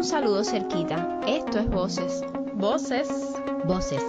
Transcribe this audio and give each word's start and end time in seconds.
Un 0.00 0.04
saludo 0.04 0.42
cerquita. 0.44 1.20
Esto 1.28 1.58
es 1.58 1.68
Voces. 1.68 2.24
Voces. 2.54 3.06
Voces. 3.66 4.02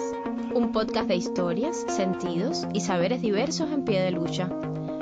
Un 0.56 0.72
podcast 0.72 1.10
de 1.10 1.18
historias, 1.18 1.86
sentidos 1.90 2.66
y 2.74 2.80
saberes 2.80 3.22
diversos 3.22 3.70
en 3.70 3.84
pie 3.84 4.02
de 4.02 4.12
lucha. 4.12 4.50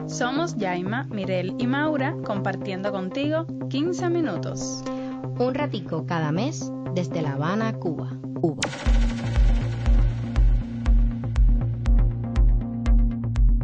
Somos 0.07 0.55
Yaima, 0.55 1.04
Mirel 1.11 1.54
y 1.60 1.68
Maura 1.68 2.15
compartiendo 2.25 2.91
contigo 2.91 3.46
15 3.70 4.10
minutos. 4.10 4.83
Un 5.38 5.54
ratico 5.54 6.07
cada 6.07 6.32
mes 6.32 6.71
desde 6.96 7.21
La 7.21 7.33
Habana, 7.33 7.71
Cuba. 7.74 8.10
Cuba. 8.42 8.61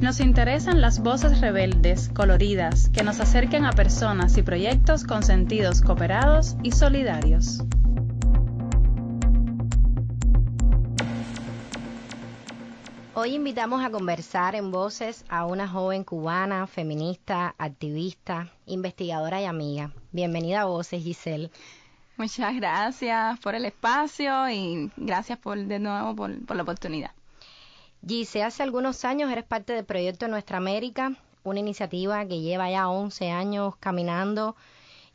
Nos 0.02 0.20
interesan 0.20 0.81
las 0.81 0.99
voces 0.99 1.40
rebeldes, 1.40 2.09
coloridas, 2.09 2.90
que 2.90 3.02
nos 3.02 3.22
acerquen 3.22 3.66
a 3.66 3.72
personas 3.72 4.38
y 4.38 4.44
proyectos 4.44 5.05
con 5.05 5.23
sentidos 5.23 5.81
cooperados 5.81 6.58
y 6.63 6.73
solidarios. 6.73 7.63
Hoy 13.13 13.35
invitamos 13.35 13.85
a 13.85 13.90
conversar 13.90 14.55
en 14.55 14.70
voces 14.70 15.23
a 15.30 15.45
una 15.45 15.66
joven 15.66 16.04
cubana, 16.04 16.68
feminista, 16.68 17.55
activista, 17.57 18.52
investigadora 18.66 19.41
y 19.41 19.46
amiga. 19.46 19.93
Bienvenida 20.12 20.62
a 20.62 20.66
Voces, 20.66 21.02
Giselle. 21.02 21.49
Muchas 22.18 22.54
gracias 22.54 23.40
por 23.40 23.55
el 23.55 23.63
espacio 23.63 24.49
y 24.49 24.91
gracias 24.98 25.40
por 25.40 25.57
de 25.57 25.80
nuevo 25.80 26.13
por, 26.18 26.46
por 26.46 26.57
la 26.57 26.63
oportunidad. 26.63 27.15
Gise, 28.08 28.44
hace 28.44 28.62
algunos 28.62 29.04
años 29.04 29.32
eres 29.32 29.45
parte 29.45 29.73
del 29.73 29.84
proyecto 29.84 30.27
Nuestra 30.27 30.58
América, 30.58 31.13
una 31.43 31.60
iniciativa 31.60 32.24
que 32.27 32.40
lleva 32.40 32.70
ya 32.70 32.88
11 32.88 33.32
años 33.32 33.76
caminando 33.77 34.55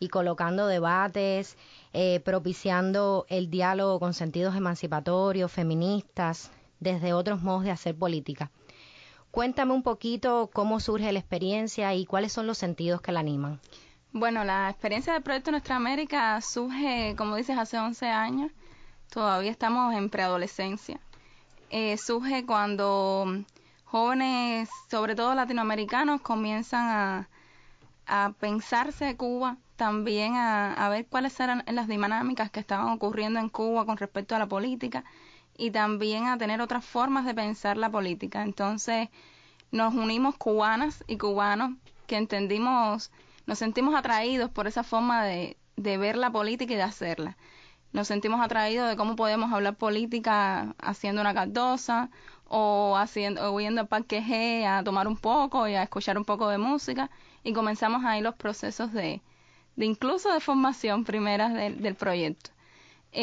y 0.00 0.08
colocando 0.08 0.66
debates, 0.66 1.56
eh, 1.92 2.18
propiciando 2.24 3.26
el 3.28 3.48
diálogo 3.48 4.00
con 4.00 4.12
sentidos 4.12 4.56
emancipatorios, 4.56 5.52
feministas, 5.52 6.50
desde 6.80 7.12
otros 7.12 7.42
modos 7.42 7.62
de 7.62 7.70
hacer 7.70 7.96
política. 7.96 8.50
Cuéntame 9.30 9.72
un 9.72 9.84
poquito 9.84 10.50
cómo 10.52 10.80
surge 10.80 11.12
la 11.12 11.20
experiencia 11.20 11.94
y 11.94 12.06
cuáles 12.06 12.32
son 12.32 12.48
los 12.48 12.58
sentidos 12.58 13.00
que 13.00 13.12
la 13.12 13.20
animan. 13.20 13.60
Bueno, 14.10 14.42
la 14.42 14.68
experiencia 14.68 15.12
del 15.12 15.22
proyecto 15.22 15.52
Nuestra 15.52 15.76
América 15.76 16.40
surge, 16.40 17.14
como 17.16 17.36
dices, 17.36 17.56
hace 17.56 17.78
11 17.78 18.08
años. 18.08 18.50
Todavía 19.10 19.52
estamos 19.52 19.94
en 19.94 20.10
preadolescencia 20.10 20.98
eh, 21.70 21.96
surge 21.96 22.44
cuando 22.44 23.44
jóvenes, 23.84 24.68
sobre 24.90 25.14
todo 25.14 25.34
latinoamericanos, 25.34 26.20
comienzan 26.20 26.88
a, 26.88 27.28
a 28.06 28.32
pensarse 28.38 29.16
Cuba, 29.16 29.56
también 29.76 30.36
a, 30.36 30.74
a, 30.74 30.88
ver 30.88 31.06
cuáles 31.06 31.38
eran 31.40 31.64
las 31.66 31.88
dinámicas 31.88 32.50
que 32.50 32.60
estaban 32.60 32.88
ocurriendo 32.88 33.40
en 33.40 33.48
Cuba 33.48 33.86
con 33.86 33.96
respecto 33.96 34.34
a 34.34 34.38
la 34.38 34.48
política 34.48 35.04
y 35.56 35.70
también 35.70 36.26
a 36.26 36.38
tener 36.38 36.60
otras 36.60 36.84
formas 36.84 37.24
de 37.24 37.34
pensar 37.34 37.76
la 37.76 37.90
política. 37.90 38.42
Entonces 38.42 39.08
nos 39.70 39.94
unimos 39.94 40.36
cubanas 40.36 41.04
y 41.06 41.18
cubanos 41.18 41.72
que 42.06 42.16
entendimos, 42.16 43.10
nos 43.46 43.58
sentimos 43.58 43.94
atraídos 43.94 44.50
por 44.50 44.66
esa 44.66 44.82
forma 44.82 45.24
de, 45.24 45.56
de 45.76 45.98
ver 45.98 46.16
la 46.16 46.30
política 46.30 46.74
y 46.74 46.76
de 46.76 46.82
hacerla 46.82 47.36
nos 47.92 48.08
sentimos 48.08 48.40
atraídos 48.40 48.88
de 48.88 48.96
cómo 48.96 49.16
podemos 49.16 49.52
hablar 49.52 49.74
política 49.76 50.74
haciendo 50.78 51.20
una 51.20 51.34
cardosa 51.34 52.10
o 52.48 52.96
haciendo 52.96 53.52
o 53.52 53.60
yendo 53.60 53.80
al 53.80 53.88
parque 53.88 54.22
G 54.22 54.64
a 54.66 54.82
tomar 54.84 55.08
un 55.08 55.16
poco 55.16 55.68
y 55.68 55.74
a 55.74 55.82
escuchar 55.82 56.18
un 56.18 56.24
poco 56.24 56.48
de 56.48 56.58
música. 56.58 57.10
Y 57.44 57.52
comenzamos 57.52 58.04
ahí 58.04 58.20
los 58.20 58.34
procesos 58.34 58.92
de, 58.92 59.22
de 59.76 59.86
incluso 59.86 60.32
de 60.32 60.40
formación 60.40 61.04
primeras 61.04 61.54
del 61.54 61.94
proyecto. 61.94 62.50
El 63.12 63.22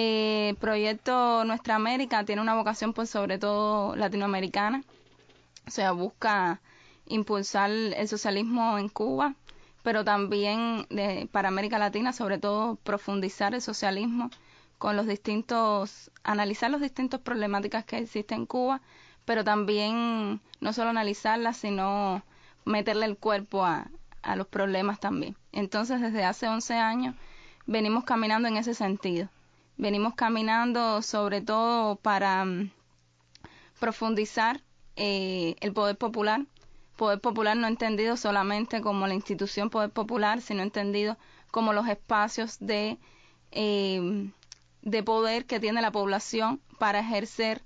eh, 0.51 0.55
proyecto 0.59 1.45
Nuestra 1.45 1.75
América 1.75 2.25
tiene 2.25 2.41
una 2.41 2.55
vocación 2.55 2.91
pues 2.93 3.09
sobre 3.09 3.37
todo 3.37 3.95
latinoamericana, 3.95 4.83
o 5.65 5.71
sea, 5.71 5.93
busca 5.93 6.59
impulsar 7.05 7.69
el 7.71 8.07
socialismo 8.09 8.77
en 8.77 8.89
Cuba, 8.89 9.35
pero 9.83 10.03
también 10.03 10.85
de, 10.89 11.29
para 11.31 11.47
América 11.47 11.77
Latina, 11.79 12.11
sobre 12.11 12.37
todo 12.37 12.75
profundizar 12.75 13.53
el 13.53 13.61
socialismo 13.61 14.29
con 14.77 14.95
los 14.95 15.07
distintos, 15.07 16.11
analizar 16.23 16.69
los 16.69 16.81
distintos 16.81 17.21
problemáticas 17.21 17.85
que 17.85 17.97
existen 17.97 18.41
en 18.41 18.45
Cuba, 18.45 18.81
pero 19.25 19.43
también 19.43 20.41
no 20.61 20.73
solo 20.73 20.89
analizarlas, 20.91 21.57
sino 21.57 22.23
meterle 22.65 23.05
el 23.05 23.17
cuerpo 23.17 23.65
a, 23.65 23.89
a 24.21 24.35
los 24.35 24.47
problemas 24.47 24.99
también. 24.99 25.35
Entonces, 25.51 26.01
desde 26.01 26.23
hace 26.23 26.47
11 26.47 26.73
años 26.75 27.15
venimos 27.65 28.03
caminando 28.03 28.47
en 28.47 28.57
ese 28.57 28.73
sentido. 28.73 29.29
Venimos 29.77 30.15
caminando 30.15 31.01
sobre 31.01 31.41
todo 31.41 31.97
para 31.97 32.43
um, 32.43 32.69
profundizar 33.79 34.61
eh, 34.95 35.55
el 35.59 35.73
poder 35.73 35.97
popular. 35.97 36.45
Poder 36.95 37.21
popular 37.21 37.55
no 37.55 37.67
entendido 37.67 38.17
solamente 38.17 38.81
como 38.81 39.05
la 39.05 39.13
institución 39.13 39.69
poder 39.69 39.91
popular, 39.91 40.41
sino 40.41 40.63
entendido 40.63 41.17
como 41.51 41.73
los 41.73 41.87
espacios 41.87 42.57
de 42.59 42.97
eh, 43.51 44.31
de 44.81 45.03
poder 45.03 45.45
que 45.45 45.59
tiene 45.59 45.81
la 45.81 45.91
población 45.91 46.61
para 46.79 46.99
ejercer 46.99 47.63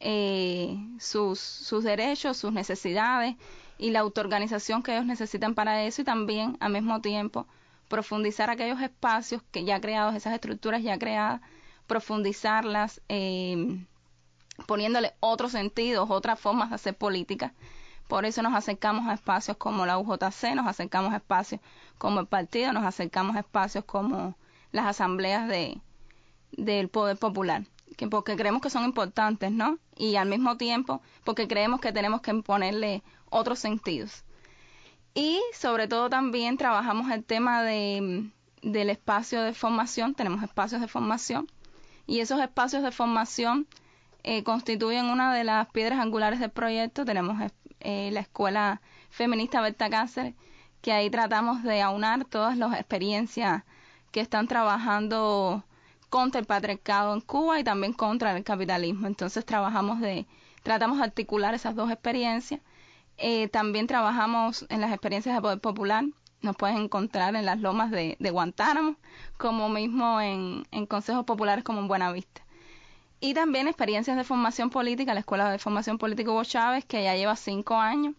eh, 0.00 0.76
sus, 0.98 1.38
sus 1.40 1.84
derechos, 1.84 2.36
sus 2.36 2.52
necesidades 2.52 3.36
y 3.78 3.90
la 3.90 4.00
autoorganización 4.00 4.82
que 4.82 4.92
ellos 4.92 5.06
necesitan 5.06 5.54
para 5.54 5.84
eso 5.84 6.02
y 6.02 6.04
también 6.04 6.56
al 6.60 6.72
mismo 6.72 7.00
tiempo 7.00 7.46
profundizar 7.88 8.50
aquellos 8.50 8.80
espacios 8.80 9.42
que 9.50 9.64
ya 9.64 9.80
creados, 9.80 10.14
esas 10.14 10.32
estructuras 10.32 10.82
ya 10.82 10.98
creadas, 10.98 11.40
profundizarlas, 11.88 13.02
eh, 13.08 13.84
poniéndole 14.66 15.12
otros 15.18 15.52
sentidos, 15.52 16.08
otras 16.08 16.38
formas 16.38 16.68
de 16.68 16.76
hacer 16.76 16.96
política. 16.96 17.52
Por 18.06 18.24
eso 18.24 18.42
nos 18.42 18.54
acercamos 18.54 19.08
a 19.08 19.14
espacios 19.14 19.56
como 19.56 19.86
la 19.86 19.98
UJC, 19.98 20.54
nos 20.54 20.66
acercamos 20.66 21.12
a 21.12 21.16
espacios 21.16 21.60
como 21.98 22.20
el 22.20 22.26
partido, 22.26 22.72
nos 22.72 22.84
acercamos 22.84 23.36
a 23.36 23.40
espacios 23.40 23.84
como 23.84 24.36
las 24.72 24.86
asambleas 24.86 25.48
de, 25.48 25.80
del 26.52 26.88
poder 26.88 27.16
popular, 27.16 27.64
que 27.96 28.08
porque 28.08 28.36
creemos 28.36 28.62
que 28.62 28.70
son 28.70 28.84
importantes, 28.84 29.50
¿no? 29.52 29.78
Y 29.96 30.16
al 30.16 30.28
mismo 30.28 30.56
tiempo 30.56 31.02
porque 31.24 31.48
creemos 31.48 31.80
que 31.80 31.92
tenemos 31.92 32.20
que 32.20 32.30
imponerle 32.30 33.02
otros 33.28 33.58
sentidos. 33.58 34.24
Y 35.14 35.40
sobre 35.52 35.88
todo 35.88 36.08
también 36.08 36.56
trabajamos 36.56 37.10
el 37.10 37.24
tema 37.24 37.62
de, 37.62 38.30
del 38.62 38.90
espacio 38.90 39.42
de 39.42 39.52
formación, 39.52 40.14
tenemos 40.14 40.42
espacios 40.42 40.80
de 40.80 40.88
formación, 40.88 41.48
y 42.06 42.20
esos 42.20 42.40
espacios 42.40 42.82
de 42.82 42.90
formación 42.90 43.66
eh, 44.22 44.42
constituyen 44.42 45.06
una 45.06 45.34
de 45.34 45.44
las 45.44 45.68
piedras 45.68 46.00
angulares 46.00 46.40
del 46.40 46.50
proyecto. 46.50 47.04
Tenemos 47.04 47.40
eh, 47.80 48.10
la 48.12 48.20
Escuela 48.20 48.82
Feminista 49.10 49.60
Berta 49.60 49.88
Cáceres, 49.88 50.34
que 50.82 50.92
ahí 50.92 51.10
tratamos 51.10 51.62
de 51.62 51.82
aunar 51.82 52.24
todas 52.24 52.56
las 52.56 52.74
experiencias 52.74 53.62
que 54.12 54.20
están 54.20 54.48
trabajando 54.48 55.64
contra 56.10 56.40
el 56.40 56.46
patriarcado 56.46 57.14
en 57.14 57.20
Cuba 57.20 57.58
y 57.60 57.64
también 57.64 57.92
contra 57.92 58.36
el 58.36 58.44
capitalismo. 58.44 59.06
Entonces 59.06 59.44
trabajamos 59.46 60.00
de, 60.00 60.26
tratamos 60.62 60.98
de 60.98 61.04
articular 61.04 61.54
esas 61.54 61.74
dos 61.74 61.90
experiencias. 61.90 62.60
Eh, 63.16 63.48
también 63.48 63.86
trabajamos 63.86 64.66
en 64.68 64.80
las 64.80 64.90
experiencias 64.90 65.34
de 65.34 65.40
poder 65.40 65.60
popular. 65.60 66.04
Nos 66.42 66.56
puedes 66.56 66.76
encontrar 66.76 67.36
en 67.36 67.46
las 67.46 67.60
lomas 67.60 67.90
de, 67.90 68.16
de 68.18 68.30
Guantánamo, 68.30 68.96
como 69.38 69.68
mismo 69.68 70.20
en, 70.20 70.66
en 70.70 70.86
consejos 70.86 71.24
populares 71.24 71.64
como 71.64 71.80
en 71.80 71.88
Buenavista. 71.88 72.42
Y 73.20 73.34
también 73.34 73.68
experiencias 73.68 74.16
de 74.16 74.24
formación 74.24 74.70
política, 74.70 75.12
la 75.12 75.20
Escuela 75.20 75.50
de 75.50 75.58
Formación 75.58 75.98
Política 75.98 76.30
Hugo 76.30 76.44
Chávez, 76.44 76.86
que 76.86 77.04
ya 77.04 77.14
lleva 77.14 77.36
cinco 77.36 77.76
años. 77.76 78.14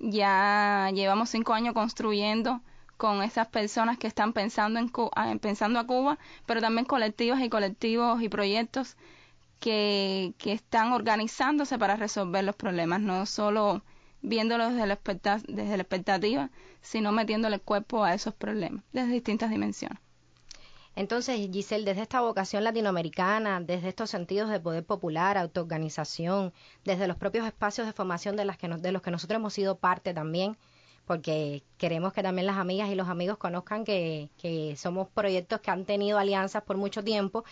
Ya 0.00 0.90
llevamos 0.92 1.30
cinco 1.30 1.54
años 1.54 1.74
construyendo 1.74 2.60
con 3.02 3.20
esas 3.24 3.48
personas 3.48 3.98
que 3.98 4.06
están 4.06 4.32
pensando 4.32 4.78
en 4.78 4.88
ah, 5.16 5.34
pensando 5.40 5.80
a 5.80 5.86
Cuba, 5.88 6.20
pero 6.46 6.60
también 6.60 6.84
colectivos 6.84 7.40
y 7.40 7.48
colectivos 7.48 8.22
y 8.22 8.28
proyectos 8.28 8.96
que, 9.58 10.34
que 10.38 10.52
están 10.52 10.92
organizándose 10.92 11.80
para 11.80 11.96
resolver 11.96 12.44
los 12.44 12.54
problemas, 12.54 13.00
no 13.00 13.26
solo 13.26 13.82
viéndolos 14.20 14.74
desde 14.74 14.86
la, 14.86 15.00
desde 15.48 15.76
la 15.76 15.82
expectativa, 15.82 16.50
sino 16.80 17.10
metiéndole 17.10 17.56
el 17.56 17.62
cuerpo 17.62 18.04
a 18.04 18.14
esos 18.14 18.34
problemas 18.34 18.84
desde 18.92 19.14
distintas 19.14 19.50
dimensiones. 19.50 19.98
Entonces, 20.94 21.40
Giselle, 21.52 21.84
desde 21.84 22.02
esta 22.02 22.20
vocación 22.20 22.62
latinoamericana, 22.62 23.60
desde 23.60 23.88
estos 23.88 24.10
sentidos 24.10 24.48
de 24.48 24.60
poder 24.60 24.86
popular, 24.86 25.38
autoorganización, 25.38 26.52
desde 26.84 27.08
los 27.08 27.16
propios 27.16 27.48
espacios 27.48 27.84
de 27.88 27.94
formación 27.94 28.36
de, 28.36 28.44
las 28.44 28.58
que 28.58 28.68
de 28.68 28.92
los 28.92 29.02
que 29.02 29.10
nosotros 29.10 29.38
hemos 29.38 29.54
sido 29.54 29.76
parte 29.76 30.14
también, 30.14 30.56
porque 31.06 31.62
queremos 31.78 32.12
que 32.12 32.22
también 32.22 32.46
las 32.46 32.56
amigas 32.56 32.90
y 32.90 32.94
los 32.94 33.08
amigos 33.08 33.38
conozcan 33.38 33.84
que, 33.84 34.30
que 34.38 34.76
somos 34.76 35.08
proyectos 35.08 35.60
que 35.60 35.70
han 35.70 35.84
tenido 35.84 36.18
alianzas 36.18 36.62
por 36.62 36.76
mucho 36.76 37.02
tiempo. 37.02 37.44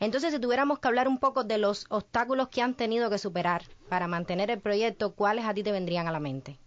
Entonces, 0.00 0.32
si 0.32 0.40
tuviéramos 0.40 0.78
que 0.78 0.88
hablar 0.88 1.08
un 1.08 1.18
poco 1.18 1.44
de 1.44 1.58
los 1.58 1.86
obstáculos 1.88 2.48
que 2.48 2.62
han 2.62 2.74
tenido 2.74 3.10
que 3.10 3.18
superar 3.18 3.62
para 3.88 4.08
mantener 4.08 4.50
el 4.50 4.60
proyecto, 4.60 5.14
¿cuáles 5.14 5.44
a 5.44 5.54
ti 5.54 5.62
te 5.62 5.72
vendrían 5.72 6.08
a 6.08 6.12
la 6.12 6.20
mente? 6.20 6.58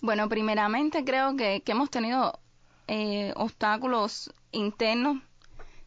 Bueno, 0.00 0.28
primeramente 0.28 1.04
creo 1.04 1.36
que, 1.36 1.62
que 1.62 1.72
hemos 1.72 1.90
tenido 1.90 2.38
eh, 2.86 3.32
obstáculos 3.36 4.32
internos, 4.52 5.22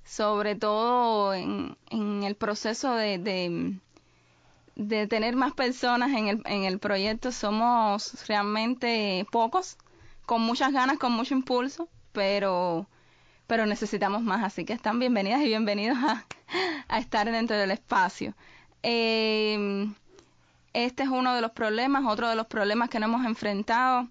sobre 0.04 0.56
todo 0.56 1.34
en, 1.34 1.78
en 1.92 2.24
el 2.24 2.36
proceso 2.36 2.96
de, 2.96 3.18
de, 3.20 3.78
tener 5.10 5.36
más 5.36 5.54
personas 5.54 6.12
en 6.12 6.28
el, 6.28 6.42
en 6.46 6.64
el 6.64 6.80
proyecto. 6.80 7.32
Somos 7.32 8.28
realmente 8.28 9.26
pocos, 9.32 9.78
con 10.26 10.42
muchas 10.42 10.74
ganas, 10.74 10.98
con 10.98 11.14
mucho 11.14 11.34
impulso, 11.34 11.90
pero, 12.12 12.88
pero 13.48 13.66
necesitamos 13.66 14.22
más. 14.22 14.44
Así 14.44 14.66
que 14.66 14.74
están 14.74 15.00
bienvenidas 15.00 15.42
y 15.42 15.48
bienvenidos 15.48 15.98
a, 15.98 16.26
a 16.88 17.00
estar 17.00 17.32
dentro 17.32 17.58
del 17.58 17.72
espacio. 17.72 18.36
Eh, 18.84 19.88
este 20.74 21.04
es 21.04 21.10
uno 21.10 21.34
de 21.34 21.42
los 21.42 21.52
problemas, 21.52 22.06
otro 22.06 22.30
de 22.30 22.36
los 22.36 22.46
problemas 22.48 22.90
que 22.90 23.00
nos 23.00 23.10
hemos 23.10 23.26
enfrentado 23.26 24.08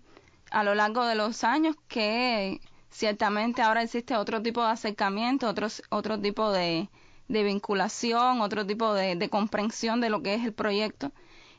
a 0.51 0.65
lo 0.65 0.75
largo 0.75 1.05
de 1.05 1.15
los 1.15 1.45
años, 1.45 1.77
que 1.87 2.61
ciertamente 2.91 3.63
ahora 3.63 3.83
existe 3.83 4.17
otro 4.17 4.43
tipo 4.43 4.65
de 4.65 4.71
acercamiento, 4.71 5.49
otro, 5.49 5.69
otro 5.91 6.21
tipo 6.21 6.51
de, 6.51 6.89
vinculación, 7.29 8.41
otro 8.41 8.67
tipo 8.67 8.95
de, 8.95 9.29
comprensión 9.31 10.01
de 10.01 10.11
lo 10.11 10.23
que 10.23 10.35
es 10.35 10.45
el 10.45 10.53
proyecto, 10.53 11.13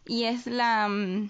y 0.06 0.24
es 0.24 0.48
la, 0.48 0.88
mm, 0.88 1.30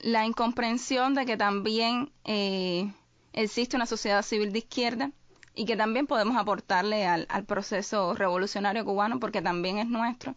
la 0.00 0.26
incomprensión 0.26 1.14
de 1.14 1.26
que 1.26 1.36
también 1.36 2.10
eh, 2.24 2.92
existe 3.32 3.76
una 3.76 3.86
sociedad 3.86 4.22
civil 4.22 4.52
de 4.52 4.58
izquierda 4.58 5.10
y 5.54 5.64
que 5.64 5.76
también 5.76 6.06
podemos 6.06 6.36
aportarle 6.36 7.06
al, 7.06 7.26
al 7.30 7.44
proceso 7.44 8.14
revolucionario 8.14 8.84
cubano 8.84 9.20
porque 9.20 9.42
también 9.42 9.78
es 9.78 9.88
nuestro 9.88 10.34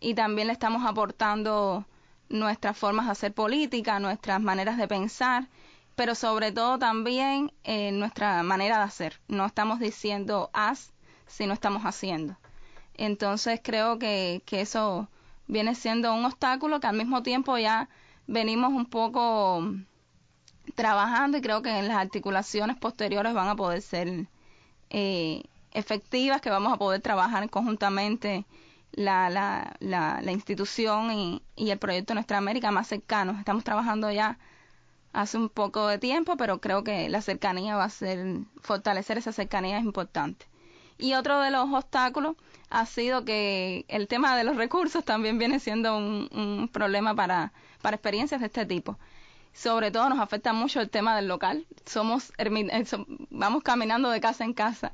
y 0.00 0.14
también 0.14 0.48
le 0.48 0.52
estamos 0.52 0.84
aportando 0.84 1.86
nuestras 2.28 2.76
formas 2.76 3.06
de 3.06 3.12
hacer 3.12 3.34
política, 3.34 3.98
nuestras 3.98 4.40
maneras 4.40 4.76
de 4.76 4.88
pensar, 4.88 5.48
pero 5.94 6.14
sobre 6.14 6.52
todo 6.52 6.78
también 6.78 7.52
eh, 7.64 7.92
nuestra 7.92 8.42
manera 8.42 8.78
de 8.78 8.84
hacer. 8.84 9.20
No 9.28 9.46
estamos 9.46 9.78
diciendo 9.78 10.50
haz, 10.52 10.92
sino 11.26 11.52
estamos 11.52 11.82
haciendo. 11.82 12.36
Entonces 12.94 13.60
creo 13.62 13.98
que, 13.98 14.42
que 14.46 14.60
eso 14.60 15.08
viene 15.46 15.74
siendo 15.74 16.14
un 16.14 16.24
obstáculo 16.24 16.80
que 16.80 16.86
al 16.86 16.96
mismo 16.96 17.22
tiempo 17.22 17.58
ya 17.58 17.88
venimos 18.26 18.72
un 18.72 18.86
poco 18.86 19.62
trabajando 20.74 21.38
y 21.38 21.40
creo 21.42 21.62
que 21.62 21.78
en 21.78 21.88
las 21.88 21.98
articulaciones 21.98 22.76
posteriores 22.76 23.34
van 23.34 23.48
a 23.48 23.56
poder 23.56 23.82
ser 23.82 24.26
eh, 24.90 25.42
efectivas, 25.72 26.40
que 26.40 26.50
vamos 26.50 26.72
a 26.72 26.78
poder 26.78 27.00
trabajar 27.02 27.48
conjuntamente 27.50 28.46
la, 28.92 29.28
la, 29.28 29.76
la, 29.80 30.32
institución 30.32 31.10
y, 31.10 31.42
y, 31.56 31.70
el 31.70 31.78
proyecto 31.78 32.14
Nuestra 32.14 32.38
América 32.38 32.70
más 32.70 32.86
cercanos. 32.88 33.38
Estamos 33.38 33.64
trabajando 33.64 34.10
ya 34.12 34.38
hace 35.12 35.36
un 35.36 35.48
poco 35.48 35.88
de 35.88 35.98
tiempo, 35.98 36.36
pero 36.36 36.60
creo 36.60 36.84
que 36.84 37.08
la 37.08 37.20
cercanía 37.22 37.76
va 37.76 37.84
a 37.84 37.90
ser, 37.90 38.38
fortalecer 38.60 39.18
esa 39.18 39.32
cercanía 39.32 39.78
es 39.78 39.84
importante. 39.84 40.46
Y 40.98 41.14
otro 41.14 41.40
de 41.40 41.50
los 41.50 41.72
obstáculos 41.72 42.36
ha 42.70 42.86
sido 42.86 43.24
que 43.24 43.84
el 43.88 44.08
tema 44.08 44.36
de 44.36 44.44
los 44.44 44.56
recursos 44.56 45.04
también 45.04 45.38
viene 45.38 45.60
siendo 45.60 45.96
un, 45.96 46.28
un 46.32 46.68
problema 46.68 47.14
para, 47.14 47.52
para 47.82 47.96
experiencias 47.96 48.40
de 48.40 48.46
este 48.46 48.66
tipo. 48.66 48.98
Sobre 49.52 49.92
todo 49.92 50.08
nos 50.08 50.18
afecta 50.18 50.52
mucho 50.52 50.80
el 50.80 50.90
tema 50.90 51.14
del 51.14 51.28
local. 51.28 51.66
Somos, 51.86 52.32
eh, 52.38 52.84
vamos 53.30 53.62
caminando 53.62 54.10
de 54.10 54.20
casa 54.20 54.44
en 54.44 54.52
casa. 54.52 54.92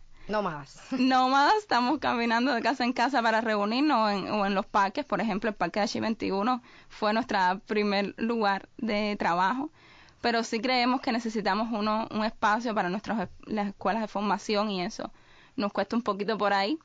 No 0.99 1.29
más, 1.29 1.55
estamos 1.55 1.99
caminando 1.99 2.53
de 2.53 2.63
casa 2.63 2.85
en 2.85 2.93
casa 2.93 3.23
para 3.23 3.41
reunirnos 3.41 4.13
en, 4.13 4.31
o 4.31 4.47
en 4.47 4.55
los 4.55 4.67
parques. 4.67 5.05
Por 5.05 5.21
ejemplo, 5.21 5.49
el 5.49 5.57
Parque 5.57 5.81
de 5.81 5.87
H21 5.87 6.61
fue 6.89 7.13
nuestro 7.13 7.39
primer 7.67 8.15
lugar 8.19 8.69
de 8.77 9.17
trabajo. 9.19 9.71
Pero 10.21 10.45
sí 10.45 10.61
creemos 10.61 11.01
que 11.01 11.13
necesitamos 11.13 11.69
uno, 11.73 12.07
un 12.11 12.25
espacio 12.25 12.75
para 12.75 12.91
nuestras 12.91 13.31
las 13.47 13.69
escuelas 13.69 14.03
de 14.03 14.09
formación 14.09 14.71
y 14.71 14.83
eso 14.83 15.11
nos 15.61 15.73
cuesta 15.73 15.97
un 15.97 16.03
poquito 16.03 16.37
por 16.39 16.53
ahí. 16.53 16.79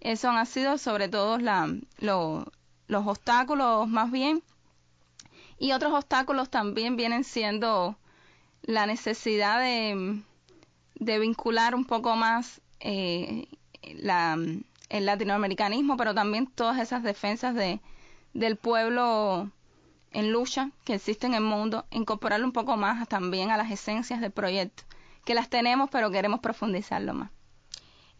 Eso 0.00 0.30
han 0.30 0.46
sido 0.46 0.78
sobre 0.78 1.08
todo 1.08 1.38
la, 1.38 1.68
los 1.98 3.06
obstáculos 3.06 3.88
más 3.88 4.10
bien. 4.10 4.42
Y 5.58 5.72
otros 5.72 5.92
obstáculos 5.92 6.50
también 6.50 6.96
vienen 6.96 7.24
siendo 7.24 7.96
la 8.62 8.86
necesidad 8.86 9.60
de, 9.60 10.22
de 10.96 11.18
vincular 11.18 11.74
un 11.74 11.84
poco 11.84 12.16
más 12.16 12.60
eh, 12.80 13.46
la, 13.96 14.36
el 14.88 15.06
latinoamericanismo, 15.06 15.96
pero 15.96 16.14
también 16.14 16.46
todas 16.46 16.78
esas 16.80 17.02
defensas 17.02 17.54
de, 17.54 17.80
del 18.32 18.56
pueblo 18.56 19.50
en 20.12 20.32
lucha 20.32 20.70
que 20.84 20.94
existen 20.94 21.32
en 21.32 21.42
el 21.42 21.48
mundo, 21.48 21.86
incorporarlo 21.90 22.46
un 22.46 22.52
poco 22.52 22.76
más 22.76 23.06
también 23.08 23.50
a 23.50 23.56
las 23.56 23.70
esencias 23.70 24.20
del 24.20 24.30
proyecto, 24.30 24.84
que 25.24 25.34
las 25.34 25.48
tenemos 25.50 25.90
pero 25.90 26.10
queremos 26.10 26.40
profundizarlo 26.40 27.14
más. 27.14 27.30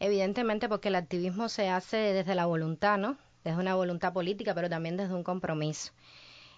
Evidentemente 0.00 0.68
porque 0.68 0.88
el 0.88 0.96
activismo 0.96 1.48
se 1.48 1.68
hace 1.68 1.96
desde 1.96 2.34
la 2.34 2.46
voluntad, 2.46 2.98
¿no? 2.98 3.16
Desde 3.44 3.58
una 3.58 3.74
voluntad 3.74 4.12
política, 4.12 4.54
pero 4.54 4.68
también 4.68 4.96
desde 4.96 5.14
un 5.14 5.22
compromiso. 5.22 5.92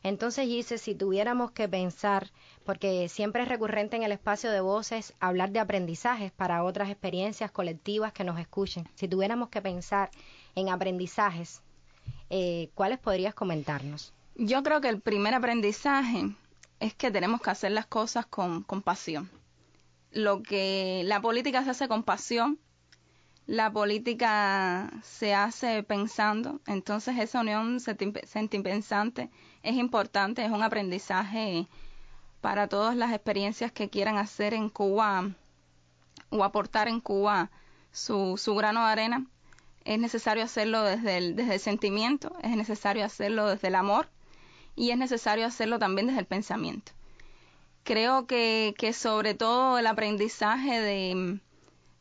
Entonces, 0.03 0.47
dice 0.47 0.79
si 0.79 0.95
tuviéramos 0.95 1.51
que 1.51 1.69
pensar, 1.69 2.31
porque 2.65 3.09
siempre 3.09 3.43
es 3.43 3.49
recurrente 3.49 3.97
en 3.97 4.05
el 4.05 4.13
espacio 4.13 4.51
de 4.51 4.61
voces 4.61 5.15
hablar 5.21 5.51
de 5.51 5.59
aprendizajes 5.59 6.31
para 6.33 6.63
otras 6.63 6.91
experiencias 6.91 7.51
colectivas 7.51 8.13
que 8.13 8.25
nos 8.25 8.39
escuchen, 8.39 8.89
si 8.95 9.09
tuviéramos 9.09 9.49
que 9.49 9.61
pensar 9.61 10.11
en 10.55 10.69
aprendizajes, 10.69 11.61
eh, 12.31 12.71
¿cuáles 12.75 12.99
podrías 12.99 13.35
comentarnos? 13.35 14.13
Yo 14.37 14.63
creo 14.63 14.81
que 14.81 14.89
el 14.89 15.01
primer 15.01 15.35
aprendizaje 15.35 16.31
es 16.79 16.95
que 16.95 17.11
tenemos 17.11 17.41
que 17.41 17.51
hacer 17.51 17.73
las 17.73 17.87
cosas 17.87 18.27
con, 18.27 18.63
con 18.63 18.83
pasión. 18.83 19.31
Lo 20.13 20.43
que 20.43 21.03
la 21.05 21.21
política 21.21 21.65
se 21.65 21.71
hace 21.71 21.89
con 21.89 22.03
pasión, 22.03 22.59
la 23.47 23.71
política 23.73 24.93
se 25.03 25.35
hace 25.35 25.83
pensando, 25.85 26.61
entonces 26.67 27.17
esa 27.19 27.41
unión 27.41 27.79
sentipensante 27.81 29.31
es 29.63 29.77
importante, 29.77 30.45
es 30.45 30.51
un 30.51 30.65
aprendizaje 30.65 31.69
para 32.41 32.69
todas 32.69 32.97
las 32.97 33.13
experiencias 33.13 33.71
que 33.71 33.89
quieran 33.89 34.19
hacer 34.19 34.53
en 34.53 34.69
Cuba 34.69 35.31
o 36.31 36.43
aportar 36.43 36.89
en 36.89 37.01
Cuba 37.01 37.51
su, 37.93 38.37
su 38.37 38.55
grano 38.57 38.85
de 38.85 38.93
arena. 38.93 39.27
Es 39.85 40.01
necesario 40.01 40.43
hacerlo 40.43 40.83
desde 40.83 41.17
el, 41.17 41.37
desde 41.37 41.61
sentimiento, 41.61 42.37
es 42.43 42.57
necesario 42.57 43.05
hacerlo 43.05 43.47
desde 43.47 43.69
el 43.69 43.77
amor 43.77 44.09
y 44.75 44.91
es 44.91 44.99
necesario 44.99 45.47
hacerlo 45.47 45.79
también 45.79 46.09
desde 46.09 46.21
el 46.21 46.27
pensamiento. 46.27 46.91
Creo 47.85 48.27
que, 48.27 48.75
que 48.77 48.93
sobre 48.93 49.35
todo 49.35 49.79
el 49.79 49.87
aprendizaje 49.87 50.81
de, 50.81 51.39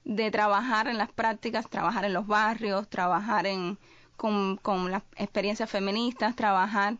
de 0.06 0.32
trabajar 0.32 0.88
en 0.88 0.98
las 0.98 1.12
prácticas, 1.12 1.70
trabajar 1.70 2.06
en 2.06 2.14
los 2.14 2.28
barrios, 2.28 2.88
trabajar 2.88 3.48
en, 3.48 3.78
con, 4.16 4.58
con 4.58 4.92
las 4.92 5.04
experiencias 5.18 5.70
feministas, 5.70 6.36
trabajar 6.36 6.98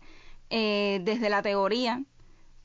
eh, 0.50 1.00
desde 1.04 1.30
la 1.30 1.42
teoría, 1.42 2.04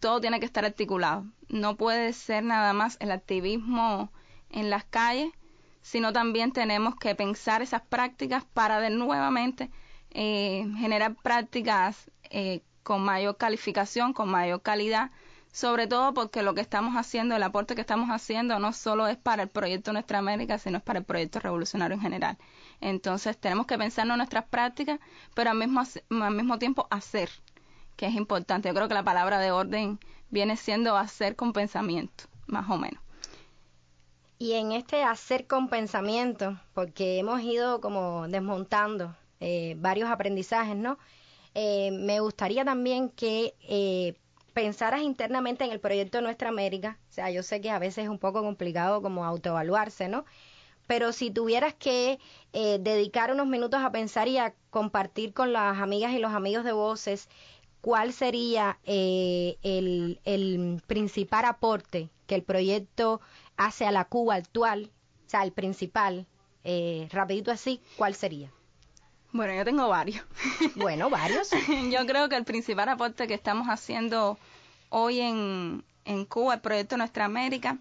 todo 0.01 0.21
tiene 0.21 0.41
que 0.41 0.47
estar 0.47 0.65
articulado. 0.65 1.27
No 1.49 1.77
puede 1.77 2.13
ser 2.15 2.43
nada 2.43 2.73
más 2.73 2.97
el 3.01 3.11
activismo 3.11 4.11
en 4.51 4.71
las 4.71 4.85
calles, 4.85 5.31
sino 5.83 6.13
también 6.13 6.53
tenemos 6.53 6.97
que 6.97 7.15
pensar 7.15 7.63
esas 7.63 7.83
prácticas 7.83 8.45
para 8.45 8.81
de 8.81 8.91
nuevamente 8.91 9.71
eh, 10.11 10.67
generar 10.79 11.15
prácticas 11.17 12.11
eh, 12.31 12.63
con 12.83 13.03
mayor 13.03 13.37
calificación, 13.37 14.15
con 14.15 14.31
mayor 14.31 14.63
calidad, 14.63 15.11
sobre 15.53 15.87
todo 15.87 16.15
porque 16.15 16.43
lo 16.43 16.55
que 16.55 16.61
estamos 16.61 16.95
haciendo, 16.95 17.35
el 17.35 17.43
aporte 17.43 17.75
que 17.75 17.81
estamos 17.81 18.11
haciendo 18.11 18.59
no 18.59 18.73
solo 18.73 19.09
es 19.09 19.17
para 19.17 19.43
el 19.43 19.49
proyecto 19.49 19.93
Nuestra 19.93 20.19
América, 20.19 20.59
sino 20.59 20.79
es 20.79 20.85
para 20.85 21.01
el 21.01 21.05
proyecto 21.05 21.41
revolucionario 21.41 21.97
en 21.97 22.01
general. 22.01 22.39
Entonces 22.81 23.37
tenemos 23.37 23.67
que 23.67 23.79
pensar 23.79 24.07
en 24.07 24.17
nuestras 24.17 24.45
prácticas, 24.45 25.01
pero 25.35 25.51
al 25.51 25.57
mismo, 25.57 25.83
al 26.11 26.35
mismo 26.35 26.59
tiempo 26.59 26.87
hacer, 26.91 27.31
que 27.97 28.07
es 28.07 28.15
importante. 28.15 28.69
Yo 28.69 28.75
creo 28.75 28.89
que 28.89 28.95
la 28.95 29.03
palabra 29.03 29.39
de 29.39 29.51
orden 29.51 29.99
viene 30.31 30.57
siendo 30.57 30.97
hacer 30.97 31.37
con 31.37 31.53
pensamiento, 31.53 32.25
más 32.47 32.71
o 32.71 32.79
menos. 32.79 33.03
Y 34.39 34.53
en 34.53 34.73
este 34.73 35.03
hacer 35.05 35.47
con 35.47 35.69
pensamiento, 35.69 36.59
porque 36.73 37.19
hemos 37.19 37.43
ido 37.43 37.83
como 37.83 38.27
desmontando 38.27 39.15
eh, 39.41 39.75
varios 39.79 40.09
aprendizajes, 40.09 40.77
¿no? 40.77 40.99
Eh, 41.55 41.91
me 41.91 42.21
gustaría 42.21 42.65
también 42.65 43.11
que 43.11 43.55
eh, 43.69 44.15
pensaras 44.53 45.03
internamente 45.03 45.65
en 45.65 45.73
el 45.73 45.81
proyecto 45.81 46.21
Nuestra 46.21 46.49
América, 46.49 46.99
o 47.11 47.13
sea, 47.13 47.31
yo 47.31 47.43
sé 47.43 47.61
que 47.61 47.71
a 47.71 47.79
veces 47.79 48.05
es 48.05 48.11
un 48.11 48.19
poco 48.19 48.43
complicado 48.43 49.03
como 49.03 49.25
autoevaluarse, 49.25 50.09
¿no? 50.09 50.25
Pero 50.87 51.13
si 51.13 51.31
tuvieras 51.31 51.75
que 51.75 52.19
eh, 52.53 52.79
dedicar 52.81 53.33
unos 53.33 53.47
minutos 53.47 53.81
a 53.81 53.93
pensar 53.93 54.27
y 54.27 54.39
a 54.39 54.55
compartir 54.71 55.33
con 55.33 55.53
las 55.53 55.79
amigas 55.79 56.13
y 56.13 56.19
los 56.19 56.33
amigos 56.33 56.65
de 56.65 56.73
Voces, 56.73 57.29
¿cuál 57.81 58.13
sería 58.13 58.79
eh, 58.85 59.57
el, 59.63 60.83
principal 60.87 61.45
aporte 61.45 62.11
que 62.27 62.35
el 62.35 62.43
proyecto 62.43 63.21
hace 63.57 63.87
a 63.87 63.93
la 63.93 64.07
Cuba 64.07 64.35
actual? 64.35 64.91
O 65.27 65.31
sea, 65.31 65.45
el 65.45 65.53
principal, 65.53 66.27
eh, 66.65 67.09
rapidito 67.13 67.53
así, 67.53 67.81
¿cuál 67.97 68.17
sería? 68.17 68.51
Bueno, 69.33 69.55
yo 69.55 69.65
tengo 69.65 69.89
varios. 69.89 70.25
Bueno, 70.77 71.11
varios. 71.11 71.51
yo 71.91 72.07
creo 72.07 72.29
que 72.29 72.37
el 72.37 72.45
principal 72.45 72.89
aporte 72.89 73.29
que 73.29 73.35
estamos 73.35 73.69
haciendo 73.69 74.39
hoy 74.89 75.21
en, 75.21 75.85
en 76.05 76.25
Cuba, 76.25 76.55
el 76.55 76.61
proyecto 76.61 76.97
Nuestra 76.97 77.25
América, 77.27 77.79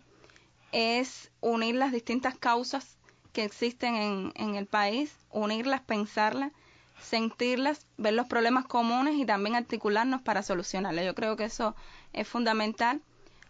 es 0.72 1.32
unir 1.42 1.76
las 1.76 1.92
distintas 1.92 2.38
causas 2.38 2.98
que 3.34 3.44
existen 3.44 3.96
en, 3.96 4.32
en 4.36 4.56
el 4.56 4.68
país, 4.68 5.16
unirlas, 5.32 5.82
pensarlas, 5.82 6.52
sentirlas, 7.02 7.86
ver 7.98 8.14
los 8.14 8.28
problemas 8.28 8.66
comunes 8.66 9.16
y 9.16 9.26
también 9.26 9.56
articularnos 9.56 10.22
para 10.22 10.44
solucionarlos. 10.44 11.06
Yo 11.06 11.16
creo 11.16 11.36
que 11.36 11.46
eso 11.46 11.76
es 12.14 12.28
fundamental. 12.28 13.02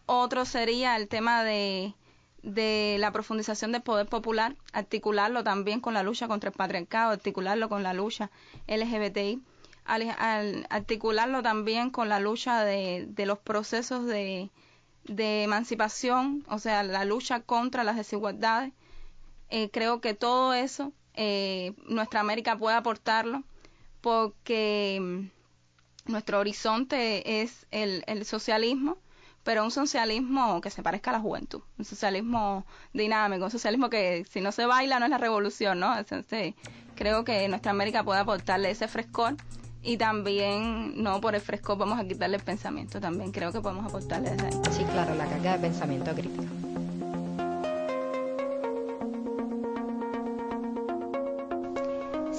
Otro 0.06 0.46
sería 0.46 0.96
el 0.96 1.08
tema 1.08 1.44
de, 1.44 1.94
de 2.43 2.98
la 3.00 3.12
profundización 3.12 3.72
del 3.72 3.81
poder 3.81 4.08
popular, 4.08 4.55
articularlo 4.74 5.43
también 5.43 5.81
con 5.81 5.93
la 5.93 6.03
lucha 6.03 6.27
contra 6.27 6.50
el 6.50 6.55
patriarcado, 6.55 7.12
articularlo 7.12 7.69
con 7.69 7.84
la 7.84 7.93
lucha 7.93 8.29
LGBTI, 8.67 9.41
articularlo 10.69 11.41
también 11.43 11.89
con 11.89 12.10
la 12.10 12.19
lucha 12.19 12.63
de, 12.63 13.08
los 13.25 13.39
procesos 13.39 14.05
de, 14.05 14.50
de 15.05 15.43
emancipación, 15.43 16.46
o 16.50 16.60
sea, 16.60 16.84
la 16.84 17.05
lucha 17.05 17.41
contra 17.41 17.84
las 17.84 17.96
desigualdades. 17.96 18.72
Eh, 19.50 19.69
creo 19.72 20.00
que 20.00 20.13
todo 20.13 20.53
eso 20.53 20.93
eh, 21.15 21.74
nuestra 21.88 22.19
América 22.19 22.58
puede 22.58 22.77
aportarlo 22.77 23.43
porque 24.01 25.00
mm, 25.01 26.12
nuestro 26.12 26.39
horizonte 26.39 27.41
es 27.41 27.65
el, 27.72 28.03
el 28.08 28.25
socialismo, 28.25 28.98
pero 29.43 29.63
un 29.63 29.72
socialismo 29.72 30.62
que 30.62 30.69
se 30.69 30.84
parezca 30.84 31.12
a 31.12 31.13
la 31.13 31.19
juventud, 31.19 31.62
un 31.77 31.86
socialismo 31.86 32.65
dinámico, 32.93 33.46
un 33.46 33.51
socialismo 33.51 33.89
que 33.89 34.25
si 34.29 34.41
no 34.41 34.51
se 34.51 34.65
baila 34.65 35.00
no 35.00 35.05
es 35.05 35.12
la 35.12 35.17
revolución, 35.17 35.79
¿no? 35.79 35.98
Entonces, 35.98 36.53
creo 36.96 37.24
que 37.24 37.48
nuestra 37.48 37.72
América 37.72 38.03
puede 38.03 38.19
aportarle 38.19 38.72
ese 38.72 38.88
frescor 38.88 39.36
y 39.81 39.98
también 39.98 41.01
no 41.01 41.22
por 41.22 41.36
el 41.36 41.41
frescor 41.41 41.77
vamos 41.77 42.00
a 42.00 42.05
quitarle 42.05 42.38
el 42.38 42.43
pensamiento, 42.43 43.00
también 43.00 43.31
creo 43.31 43.51
que 43.51 43.62
podemos 43.62 43.86
aportarle 43.86 44.31
desde 44.31 44.48
ahí. 44.48 44.62
Sí, 44.72 44.84
claro, 44.84 45.15
la 45.15 45.25
carga 45.25 45.53
de 45.53 45.60
pensamiento 45.60 46.13
crítico. 46.13 46.43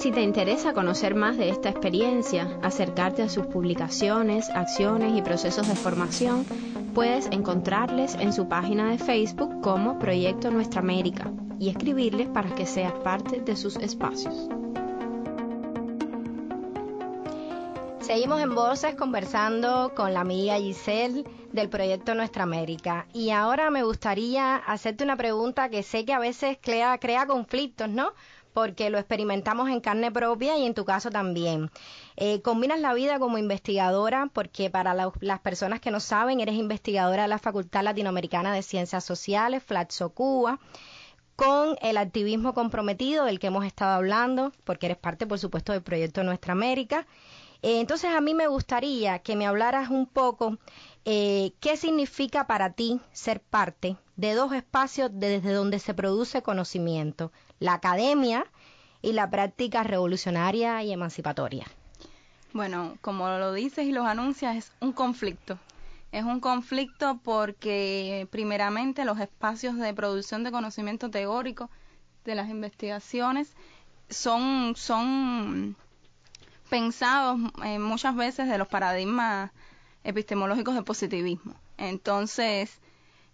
Si 0.01 0.11
te 0.11 0.23
interesa 0.23 0.73
conocer 0.73 1.13
más 1.13 1.37
de 1.37 1.49
esta 1.49 1.69
experiencia, 1.69 2.57
acercarte 2.63 3.21
a 3.21 3.29
sus 3.29 3.45
publicaciones, 3.45 4.49
acciones 4.49 5.15
y 5.15 5.21
procesos 5.21 5.67
de 5.67 5.75
formación, 5.75 6.43
puedes 6.93 7.27
encontrarles 7.27 8.15
en 8.15 8.33
su 8.33 8.47
página 8.47 8.89
de 8.89 8.97
Facebook 8.97 9.61
como 9.61 9.97
Proyecto 9.97 10.51
Nuestra 10.51 10.81
América 10.81 11.31
y 11.59 11.69
escribirles 11.69 12.27
para 12.27 12.53
que 12.53 12.65
seas 12.65 12.93
parte 12.93 13.39
de 13.39 13.55
sus 13.55 13.77
espacios. 13.77 14.49
Seguimos 18.01 18.41
en 18.41 18.53
Voces 18.53 18.95
conversando 18.95 19.93
con 19.95 20.13
la 20.13 20.21
amiga 20.21 20.57
Giselle 20.57 21.23
del 21.53 21.69
proyecto 21.69 22.13
Nuestra 22.13 22.43
América. 22.43 23.07
Y 23.13 23.29
ahora 23.29 23.69
me 23.69 23.83
gustaría 23.83 24.57
hacerte 24.57 25.03
una 25.03 25.15
pregunta 25.15 25.69
que 25.69 25.83
sé 25.83 26.03
que 26.03 26.13
a 26.13 26.19
veces 26.19 26.57
crea, 26.59 26.97
crea 26.97 27.25
conflictos, 27.25 27.87
¿no? 27.87 28.11
Porque 28.53 28.89
lo 28.89 28.97
experimentamos 28.97 29.69
en 29.69 29.81
carne 29.81 30.11
propia 30.11 30.57
y 30.57 30.65
en 30.65 30.73
tu 30.73 30.85
caso 30.85 31.09
también. 31.09 31.71
Eh, 32.17 32.41
combinas 32.41 32.79
la 32.79 32.93
vida 32.93 33.19
como 33.19 33.37
investigadora, 33.37 34.29
porque 34.33 34.69
para 34.69 34.93
las 34.93 35.39
personas 35.39 35.79
que 35.79 35.91
no 35.91 35.99
saben, 35.99 36.39
eres 36.39 36.55
investigadora 36.55 37.23
de 37.23 37.29
la 37.29 37.39
Facultad 37.39 37.83
Latinoamericana 37.83 38.53
de 38.53 38.63
Ciencias 38.63 39.03
Sociales, 39.03 39.63
Flatso 39.63 40.09
Cuba 40.09 40.59
con 41.35 41.75
el 41.81 41.97
activismo 41.97 42.53
comprometido 42.53 43.25
del 43.25 43.39
que 43.39 43.47
hemos 43.47 43.65
estado 43.65 43.93
hablando, 43.95 44.51
porque 44.63 44.85
eres 44.85 44.97
parte, 44.99 45.25
por 45.25 45.39
supuesto, 45.39 45.71
del 45.71 45.81
proyecto 45.81 46.23
Nuestra 46.23 46.53
América. 46.53 47.07
Eh, 47.63 47.79
entonces, 47.79 48.11
a 48.11 48.21
mí 48.21 48.35
me 48.35 48.45
gustaría 48.47 49.19
que 49.19 49.35
me 49.35 49.47
hablaras 49.47 49.89
un 49.89 50.05
poco 50.05 50.57
eh, 51.05 51.53
qué 51.59 51.77
significa 51.77 52.45
para 52.45 52.73
ti 52.73 52.99
ser 53.11 53.39
parte 53.41 53.97
de 54.15 54.33
dos 54.33 54.53
espacios 54.53 55.09
desde 55.13 55.51
donde 55.53 55.79
se 55.79 55.95
produce 55.95 56.43
conocimiento, 56.43 57.31
la 57.61 57.75
academia 57.75 58.45
y 59.01 59.13
la 59.13 59.29
práctica 59.29 59.83
revolucionaria 59.83 60.83
y 60.83 60.91
emancipatoria. 60.91 61.65
Bueno, 62.53 62.97
como 63.01 63.29
lo 63.29 63.53
dices 63.53 63.85
y 63.85 63.91
los 63.91 64.05
anuncias, 64.05 64.57
es 64.57 64.71
un 64.81 64.91
conflicto. 64.91 65.57
Es 66.11 66.25
un 66.25 66.41
conflicto 66.41 67.19
porque 67.23 68.27
primeramente 68.31 69.05
los 69.05 69.19
espacios 69.19 69.77
de 69.77 69.93
producción 69.93 70.43
de 70.43 70.51
conocimiento 70.51 71.09
teórico 71.09 71.69
de 72.25 72.35
las 72.35 72.49
investigaciones 72.49 73.53
son, 74.09 74.73
son 74.75 75.77
pensados 76.69 77.39
eh, 77.63 77.77
muchas 77.77 78.15
veces 78.15 78.49
de 78.49 78.57
los 78.57 78.67
paradigmas 78.67 79.51
epistemológicos 80.03 80.73
de 80.73 80.83
positivismo. 80.83 81.53
Entonces, 81.77 82.79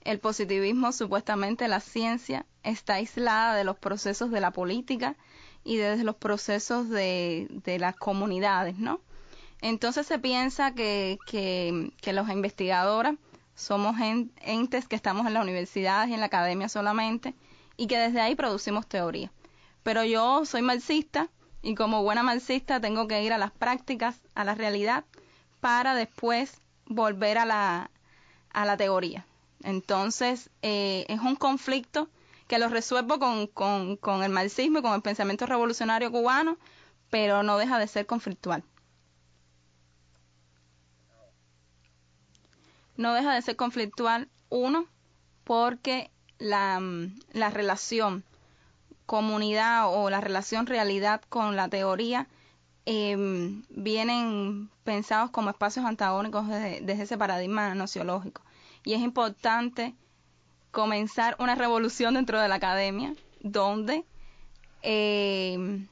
el 0.02 0.20
positivismo, 0.20 0.92
supuestamente 0.92 1.68
la 1.68 1.80
ciencia, 1.80 2.46
está 2.70 2.96
aislada 2.96 3.56
de 3.56 3.64
los 3.64 3.78
procesos 3.78 4.32
de 4.32 4.42
la 4.42 4.52
política 4.52 5.16
y 5.64 5.78
de 5.78 6.04
los 6.04 6.16
procesos 6.16 6.90
de, 6.90 7.48
de 7.50 7.80
las 7.80 7.96
comunidades, 7.96 8.78
¿no? 8.78 9.02
Entonces 9.62 10.06
se 10.06 10.20
piensa 10.20 10.74
que, 10.74 11.18
que, 11.26 11.92
que 12.02 12.14
los 12.14 12.30
investigadoras 12.30 13.16
somos 13.56 13.96
entes 14.42 14.88
que 14.88 14.96
estamos 14.96 15.26
en 15.26 15.34
las 15.34 15.44
universidades 15.44 16.10
y 16.10 16.14
en 16.14 16.20
la 16.20 16.28
academia 16.28 16.70
solamente 16.70 17.34
y 17.76 17.88
que 17.88 17.98
desde 17.98 18.22
ahí 18.22 18.36
producimos 18.36 18.88
teoría. 18.88 19.32
Pero 19.82 20.04
yo 20.04 20.46
soy 20.46 20.62
marxista 20.62 21.30
y 21.64 21.74
como 21.74 22.04
buena 22.04 22.22
marxista 22.22 22.80
tengo 22.80 23.08
que 23.08 23.24
ir 23.24 23.34
a 23.34 23.38
las 23.38 23.52
prácticas, 23.52 24.22
a 24.36 24.44
la 24.44 24.54
realidad, 24.54 25.06
para 25.60 25.96
después 25.96 26.62
volver 26.86 27.40
a 27.40 27.46
la, 27.46 27.90
a 28.52 28.66
la 28.66 28.78
teoría. 28.78 29.26
Entonces, 29.64 30.52
eh, 30.62 31.06
es 31.10 31.20
un 31.20 31.36
conflicto 31.36 32.10
que 32.48 32.60
lo 32.60 32.70
resuelvo 32.70 33.20
con, 33.20 33.48
con, 33.48 33.98
con 33.98 34.24
el 34.24 34.32
marxismo 34.32 34.80
y 34.80 34.82
con 34.82 34.94
el 34.94 35.02
pensamiento 35.02 35.46
revolucionario 35.46 36.12
cubano, 36.12 36.58
pero 37.10 37.44
no 37.44 37.58
deja 37.58 37.80
de 37.80 37.88
ser 37.88 38.06
conflictual. 38.06 38.64
No 42.96 43.14
deja 43.14 43.34
de 43.34 43.42
ser 43.42 43.56
conflictual, 43.56 44.28
uno, 44.50 44.86
porque 45.44 46.10
la, 46.40 46.82
la 47.32 47.50
relación 47.50 48.24
comunidad 49.06 49.86
o 49.94 50.10
la 50.10 50.20
relación 50.22 50.66
realidad 50.68 51.22
con 51.30 51.56
la 51.56 51.70
teoría 51.70 52.28
eh, 52.86 53.16
vienen 53.70 54.70
pensados 54.84 55.32
como 55.32 55.50
espacios 55.50 55.86
antagónicos 55.86 56.48
desde, 56.48 56.82
desde 56.82 57.04
ese 57.04 57.18
paradigma 57.18 57.74
nociológico 57.76 58.42
y 58.84 58.94
es 58.94 59.02
importante 59.02 59.96
comenzar 60.72 61.36
una 61.40 61.56
revolución 61.56 62.14
dentro 62.16 62.40
de 62.40 62.48
la 62.48 62.56
academia 62.56 63.14
donde 63.42 64.06
eh, 64.84 65.86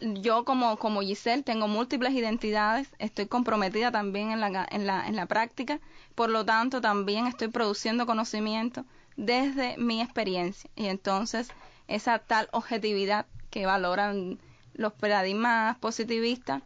yo 0.00 0.44
como, 0.44 0.76
como 0.78 1.00
Giselle 1.00 1.42
tengo 1.42 1.68
múltiples 1.68 2.12
identidades, 2.12 2.88
estoy 2.98 3.26
comprometida 3.26 3.92
también 3.92 4.32
en 4.32 4.40
la, 4.40 4.66
en, 4.70 4.86
la, 4.86 5.06
en 5.06 5.16
la 5.16 5.26
práctica, 5.26 5.80
por 6.14 6.28
lo 6.28 6.44
tanto 6.44 6.80
también 6.80 7.26
estoy 7.26 7.48
produciendo 7.48 8.06
conocimiento 8.06 8.84
desde 9.16 9.76
mi 9.78 10.00
experiencia. 10.00 10.70
Y 10.74 10.86
entonces 10.86 11.48
esa 11.86 12.18
tal 12.18 12.48
objetividad 12.52 13.26
que 13.50 13.66
valoran 13.66 14.40
los 14.74 14.92
paradigmas 14.92 15.78
positivistas, 15.78 16.62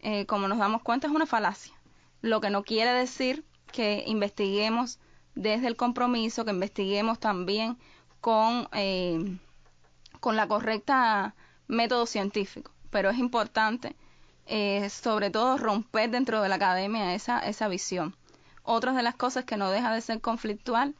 eh, 0.00 0.26
como 0.26 0.46
nos 0.46 0.58
damos 0.58 0.82
cuenta, 0.82 1.06
es 1.08 1.12
una 1.12 1.26
falacia, 1.26 1.72
lo 2.20 2.40
que 2.40 2.50
no 2.50 2.62
quiere 2.62 2.92
decir 2.92 3.44
que 3.72 4.04
investiguemos 4.06 4.98
desde 5.36 5.68
el 5.68 5.76
compromiso, 5.76 6.44
que 6.44 6.50
investiguemos 6.50 7.20
también 7.20 7.78
con, 8.20 8.68
eh, 8.72 9.38
con 10.18 10.34
la 10.34 10.48
correcta 10.48 11.36
método 11.68 12.06
científico. 12.06 12.72
Pero 12.90 13.10
es 13.10 13.18
importante, 13.18 13.94
eh, 14.46 14.88
sobre 14.90 15.30
todo, 15.30 15.58
romper 15.58 16.10
dentro 16.10 16.42
de 16.42 16.48
la 16.48 16.56
academia 16.56 17.14
esa, 17.14 17.38
esa 17.40 17.68
visión. 17.68 18.16
Otra 18.64 18.92
de 18.92 19.02
las 19.02 19.14
cosas 19.14 19.44
que 19.44 19.56
no 19.56 19.70
deja 19.70 19.94
de 19.94 20.00
ser 20.00 20.20
conflictual 20.20 20.96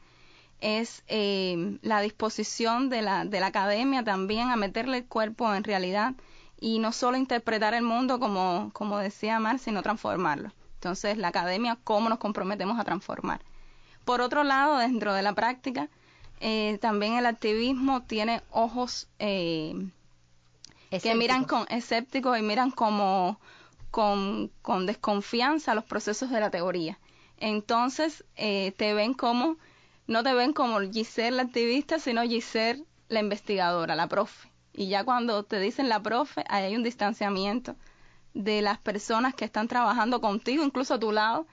es 0.61 1.03
eh, 1.09 1.79
la 1.83 2.01
disposición 2.01 2.89
de 2.89 3.03
la, 3.03 3.25
de 3.25 3.41
la 3.41 3.47
academia 3.47 4.05
también 4.05 4.51
a 4.51 4.57
meterle 4.57 4.99
el 4.99 5.07
cuerpo 5.07 5.53
en 5.55 5.65
realidad 5.65 6.15
y 6.61 6.79
no 6.79 6.93
solo 6.93 7.17
interpretar 7.17 7.75
el 7.75 7.83
mundo 7.83 8.19
como, 8.19 8.71
como 8.73 8.99
decía 8.99 9.39
Mar, 9.41 9.59
sino 9.59 9.83
transformarlo. 9.83 10.53
Entonces, 10.75 11.19
la 11.19 11.29
academia, 11.29 11.79
¿cómo 11.85 12.09
nos 12.09 12.19
comprometemos 12.19 12.79
a 12.79 12.85
transformar? 12.85 13.41
Por 14.07 14.21
otro 14.21 14.45
lado, 14.45 14.79
dentro 14.79 15.13
de 15.15 15.23
la 15.23 15.33
práctica, 15.33 15.89
eh, 16.39 16.79
también 16.81 17.15
el 17.15 17.27
activismo 17.27 18.05
tiene 18.05 18.41
ojos 18.53 19.09
eh, 19.19 19.75
que 21.03 21.17
miran 21.17 21.43
con 21.43 21.67
escépticos 21.71 22.39
y 22.39 22.43
miran 22.43 22.71
como 22.71 23.41
con, 23.91 24.53
con, 24.63 24.87
desconfianza 24.87 25.75
los 25.75 25.83
procesos 25.83 26.31
de 26.31 26.39
la 26.39 26.51
teoría. 26.51 27.01
Entonces, 27.39 28.25
eh, 28.37 28.73
te 28.77 28.95
ven 28.95 29.13
como, 29.13 29.57
no 30.07 30.23
te 30.23 30.35
ven 30.35 30.53
como 30.53 30.79
Giselle 30.83 31.39
la 31.39 31.43
activista, 31.43 31.99
sino 31.99 32.23
Giselle 32.23 32.85
la 33.09 33.19
investigadora, 33.19 33.97
la 33.97 34.07
profe. 34.07 34.49
Y 34.73 34.87
ya 34.87 35.03
cuando 35.03 35.43
te 35.43 35.59
dicen 35.59 35.89
la 35.89 36.01
profe, 36.01 36.45
ahí 36.49 36.67
hay 36.67 36.77
un 36.77 36.85
distanciamiento 36.85 37.75
de 38.35 38.63
las 38.63 38.79
personas 38.79 39.35
que 39.35 39.45
están 39.45 39.67
trabajando 39.67 40.21
contigo, 40.21 40.63
incluso 40.63 40.95
a 40.95 41.01
tu 41.01 41.11
lado, 41.11 41.49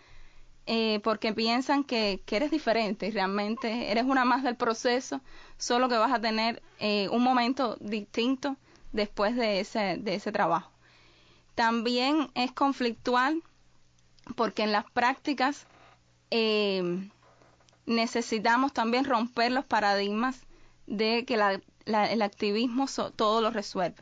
eh, 0.65 1.01
porque 1.03 1.33
piensan 1.33 1.83
que, 1.83 2.23
eres 2.31 2.49
diferente 2.51 3.07
y 3.07 3.11
realmente 3.11 3.91
eres 3.91 4.05
una 4.05 4.23
más 4.23 4.43
del 4.43 4.55
proceso, 4.55 5.21
solo 5.57 5.89
que 5.89 5.97
vas 5.97 6.13
a 6.13 6.21
tener 6.21 6.61
eh, 6.79 7.09
un 7.09 7.21
momento 7.21 7.75
distinto 7.81 8.55
después 8.93 9.35
de 9.35 9.59
ese, 9.59 9.97
de 9.99 10.15
ese 10.15 10.31
trabajo. 10.31 10.71
También 11.55 12.29
es 12.33 12.51
conflictual 12.53 13.43
porque 14.35 14.63
en 14.63 14.71
las 14.71 14.89
prácticas 14.91 15.67
eh, 16.31 17.09
necesitamos 17.85 18.71
también 18.71 19.03
romper 19.03 19.51
los 19.51 19.65
paradigmas 19.65 20.45
de 20.87 21.25
que 21.25 21.35
el 21.85 22.21
activismo 22.21 22.87
todo 23.15 23.41
lo 23.41 23.51
resuelve. 23.51 24.01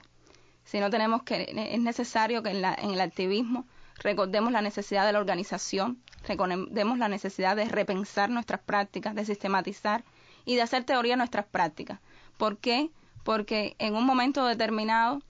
Si 0.64 0.80
no 0.80 0.92
tenemos 0.92 1.24
que, 1.24 1.52
es 1.74 1.80
necesario 1.82 2.44
que 2.44 2.52
en, 2.52 2.64
en 2.64 2.92
el 2.92 3.02
activismo 3.02 3.66
recordemos 3.98 4.52
la 4.52 4.62
necesidad 4.62 5.06
de 5.06 5.14
la 5.14 5.20
organización, 5.20 6.02
recordemos 6.28 6.98
la 6.98 7.08
necesidad 7.08 7.56
de 7.56 7.66
repensar 7.66 8.30
nuestras 8.30 8.62
prácticas, 8.62 9.16
de 9.16 9.26
sistematizar 9.26 10.04
y 10.46 10.56
de 10.56 10.62
hacer 10.62 10.84
teoría 10.84 11.16
nuestras 11.16 11.46
prácticas. 11.46 12.00
¿Por 12.38 12.58
qué? 12.58 12.90
Porque 13.24 13.76
en 13.80 13.96
un 13.96 14.06
momento 14.06 14.46
determinado 14.46 15.22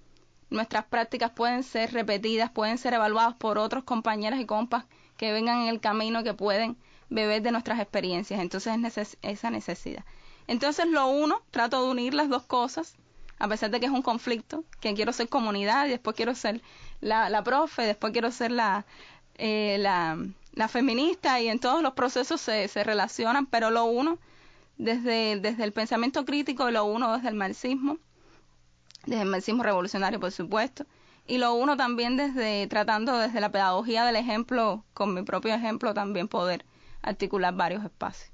nuestras 0.49 0.85
prácticas 0.85 1.31
pueden 1.31 1.63
ser 1.63 1.93
repetidas, 1.93 2.51
pueden 2.51 2.77
ser 2.77 2.93
evaluadas 2.93 3.35
por 3.35 3.57
otros 3.57 3.83
compañeros 3.83 4.39
y 4.39 4.45
compas 4.45 4.85
que 5.17 5.31
vengan 5.31 5.61
en 5.61 5.67
el 5.67 5.79
camino 5.79 6.23
que 6.23 6.33
pueden 6.33 6.77
beber 7.09 7.41
de 7.41 7.51
nuestras 7.51 7.79
experiencias. 7.79 8.39
Entonces 8.39 8.97
es 8.97 9.17
esa 9.21 9.49
necesidad. 9.49 10.03
Entonces 10.47 10.87
lo 10.87 11.07
uno, 11.07 11.41
trato 11.51 11.83
de 11.83 11.91
unir 11.91 12.13
las 12.13 12.29
dos 12.29 12.43
cosas, 12.43 12.95
a 13.39 13.47
pesar 13.47 13.71
de 13.71 13.79
que 13.79 13.85
es 13.85 13.91
un 13.91 14.01
conflicto, 14.01 14.63
que 14.79 14.93
quiero 14.93 15.13
ser 15.13 15.29
comunidad 15.29 15.87
y 15.87 15.89
después 15.89 16.15
quiero 16.15 16.35
ser 16.35 16.61
la, 16.99 17.29
la 17.29 17.43
profe, 17.43 17.83
después 17.83 18.11
quiero 18.11 18.31
ser 18.31 18.51
la, 18.51 18.85
eh, 19.37 19.77
la, 19.79 20.17
la, 20.53 20.67
feminista 20.67 21.39
y 21.39 21.47
en 21.47 21.59
todos 21.59 21.81
los 21.81 21.93
procesos 21.93 22.41
se, 22.41 22.67
se 22.67 22.83
relacionan, 22.83 23.45
pero 23.45 23.71
lo 23.71 23.85
uno 23.85 24.19
desde, 24.77 25.39
desde 25.39 25.63
el 25.63 25.73
pensamiento 25.73 26.25
crítico 26.25 26.67
y 26.69 26.71
lo 26.71 26.85
uno 26.85 27.13
desde 27.15 27.29
el 27.29 27.35
marxismo, 27.35 27.97
desde 29.05 29.23
el 29.23 29.29
marxismo 29.29 29.63
revolucionario 29.63 30.19
por 30.19 30.31
supuesto, 30.31 30.85
y 31.27 31.37
lo 31.37 31.53
uno 31.53 31.77
también 31.77 32.17
desde 32.17 32.67
tratando 32.67 33.17
desde 33.17 33.39
la 33.39 33.51
pedagogía 33.51 34.05
del 34.05 34.15
ejemplo, 34.15 34.83
con 34.93 35.13
mi 35.13 35.23
propio 35.23 35.53
ejemplo 35.53 35.93
también 35.93 36.27
poder 36.27 36.65
articular 37.01 37.53
varios 37.53 37.83
espacios. 37.83 38.31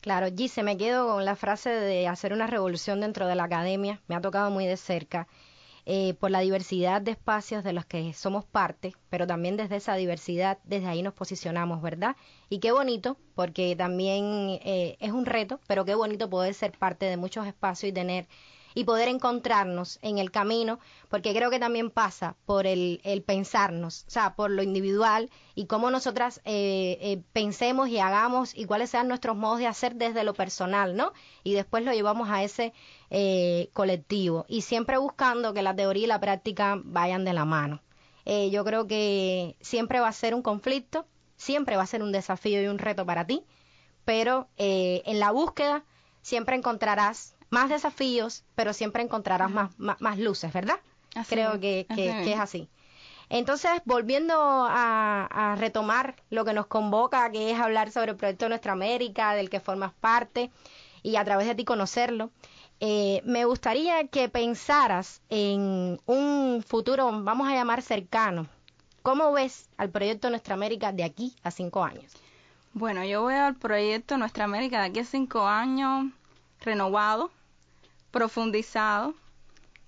Claro, 0.00 0.26
Gise, 0.36 0.62
me 0.62 0.76
quedo 0.76 1.08
con 1.08 1.24
la 1.24 1.34
frase 1.34 1.70
de 1.70 2.08
hacer 2.08 2.34
una 2.34 2.46
revolución 2.46 3.00
dentro 3.00 3.26
de 3.26 3.36
la 3.36 3.44
academia, 3.44 4.02
me 4.06 4.14
ha 4.14 4.20
tocado 4.20 4.50
muy 4.50 4.66
de 4.66 4.76
cerca, 4.76 5.26
eh, 5.86 6.14
por 6.14 6.30
la 6.30 6.40
diversidad 6.40 7.02
de 7.02 7.10
espacios 7.10 7.62
de 7.62 7.72
los 7.74 7.84
que 7.84 8.12
somos 8.14 8.44
parte, 8.44 8.94
pero 9.10 9.26
también 9.26 9.56
desde 9.56 9.76
esa 9.76 9.94
diversidad, 9.96 10.58
desde 10.64 10.86
ahí 10.86 11.02
nos 11.02 11.14
posicionamos, 11.14 11.82
¿verdad? 11.82 12.16
Y 12.48 12.58
qué 12.60 12.72
bonito, 12.72 13.18
porque 13.34 13.76
también 13.76 14.58
eh, 14.64 14.96
es 15.00 15.12
un 15.12 15.26
reto, 15.26 15.60
pero 15.66 15.84
qué 15.84 15.94
bonito 15.94 16.30
poder 16.30 16.54
ser 16.54 16.72
parte 16.78 17.06
de 17.06 17.16
muchos 17.18 17.46
espacios 17.46 17.90
y 17.90 17.92
tener 17.92 18.26
y 18.74 18.84
poder 18.84 19.08
encontrarnos 19.08 19.98
en 20.02 20.18
el 20.18 20.30
camino, 20.30 20.80
porque 21.08 21.32
creo 21.32 21.50
que 21.50 21.60
también 21.60 21.90
pasa 21.90 22.36
por 22.44 22.66
el, 22.66 23.00
el 23.04 23.22
pensarnos, 23.22 24.04
o 24.08 24.10
sea, 24.10 24.34
por 24.34 24.50
lo 24.50 24.62
individual 24.62 25.30
y 25.54 25.66
cómo 25.66 25.90
nosotras 25.90 26.40
eh, 26.44 26.98
eh, 27.00 27.22
pensemos 27.32 27.88
y 27.88 28.00
hagamos 28.00 28.54
y 28.54 28.64
cuáles 28.64 28.90
sean 28.90 29.06
nuestros 29.06 29.36
modos 29.36 29.60
de 29.60 29.68
hacer 29.68 29.94
desde 29.94 30.24
lo 30.24 30.34
personal, 30.34 30.96
¿no? 30.96 31.12
Y 31.44 31.54
después 31.54 31.84
lo 31.84 31.92
llevamos 31.92 32.28
a 32.30 32.42
ese 32.42 32.72
eh, 33.10 33.70
colectivo 33.72 34.44
y 34.48 34.62
siempre 34.62 34.98
buscando 34.98 35.54
que 35.54 35.62
la 35.62 35.76
teoría 35.76 36.04
y 36.04 36.08
la 36.08 36.20
práctica 36.20 36.80
vayan 36.84 37.24
de 37.24 37.32
la 37.32 37.44
mano. 37.44 37.80
yo 38.26 38.64
creo 38.64 38.86
que 38.86 39.56
siempre 39.60 40.00
va 40.00 40.08
a 40.08 40.12
ser 40.12 40.34
un 40.34 40.42
conflicto, 40.42 41.06
siempre 41.36 41.76
va 41.76 41.84
a 41.84 41.86
ser 41.86 42.02
un 42.02 42.10
desafío 42.10 42.60
y 42.62 42.66
un 42.66 42.78
reto 42.78 43.06
para 43.06 43.26
ti, 43.26 43.44
pero 44.04 44.48
en 44.56 45.20
la 45.20 45.30
búsqueda 45.30 45.84
siempre 46.22 46.56
encontrarás 46.56 47.36
más 47.54 47.70
desafíos, 47.70 48.44
pero 48.54 48.72
siempre 48.72 49.02
encontrarás 49.02 49.50
más, 49.50 49.70
más, 49.78 50.18
luces, 50.18 50.52
¿verdad? 50.52 50.80
Creo 51.28 51.60
que, 51.60 51.86
que, 51.94 52.32
es 52.32 52.38
así. 52.40 52.68
Entonces, 53.30 53.70
volviendo 53.84 54.34
a, 54.36 55.54
retomar 55.56 56.16
lo 56.30 56.44
que 56.44 56.52
nos 56.52 56.66
convoca, 56.66 57.30
que 57.30 57.52
es 57.52 57.58
hablar 57.58 57.92
sobre 57.92 58.10
el 58.10 58.16
proyecto 58.16 58.46
de 58.46 58.48
Nuestra 58.50 58.72
América, 58.72 59.34
del 59.34 59.48
que 59.48 59.60
formas 59.60 59.92
parte, 59.94 60.50
y 61.02 61.16
a 61.16 61.24
través 61.24 61.46
de 61.46 61.54
ti 61.54 61.64
conocerlo, 61.64 62.30
eh, 62.80 63.22
me 63.24 63.44
gustaría 63.44 64.08
que 64.08 64.28
pensaras 64.28 65.22
en 65.30 66.00
un 66.06 66.64
futuro, 66.66 67.10
vamos 67.22 67.48
a 67.48 67.54
llamar 67.54 67.82
cercano. 67.82 68.48
¿Cómo 69.02 69.32
ves 69.32 69.68
al 69.76 69.90
proyecto 69.90 70.28
Nuestra 70.28 70.54
América 70.54 70.90
de 70.90 71.04
aquí 71.04 71.36
a 71.44 71.50
cinco 71.50 71.84
años? 71.84 72.12
Bueno, 72.72 73.04
yo 73.04 73.24
veo 73.24 73.44
al 73.44 73.54
proyecto 73.54 74.18
Nuestra 74.18 74.44
América 74.44 74.80
de 74.80 74.86
aquí 74.88 75.00
a 75.00 75.04
cinco 75.04 75.46
años 75.46 76.06
renovado, 76.60 77.30
profundizado 78.14 79.12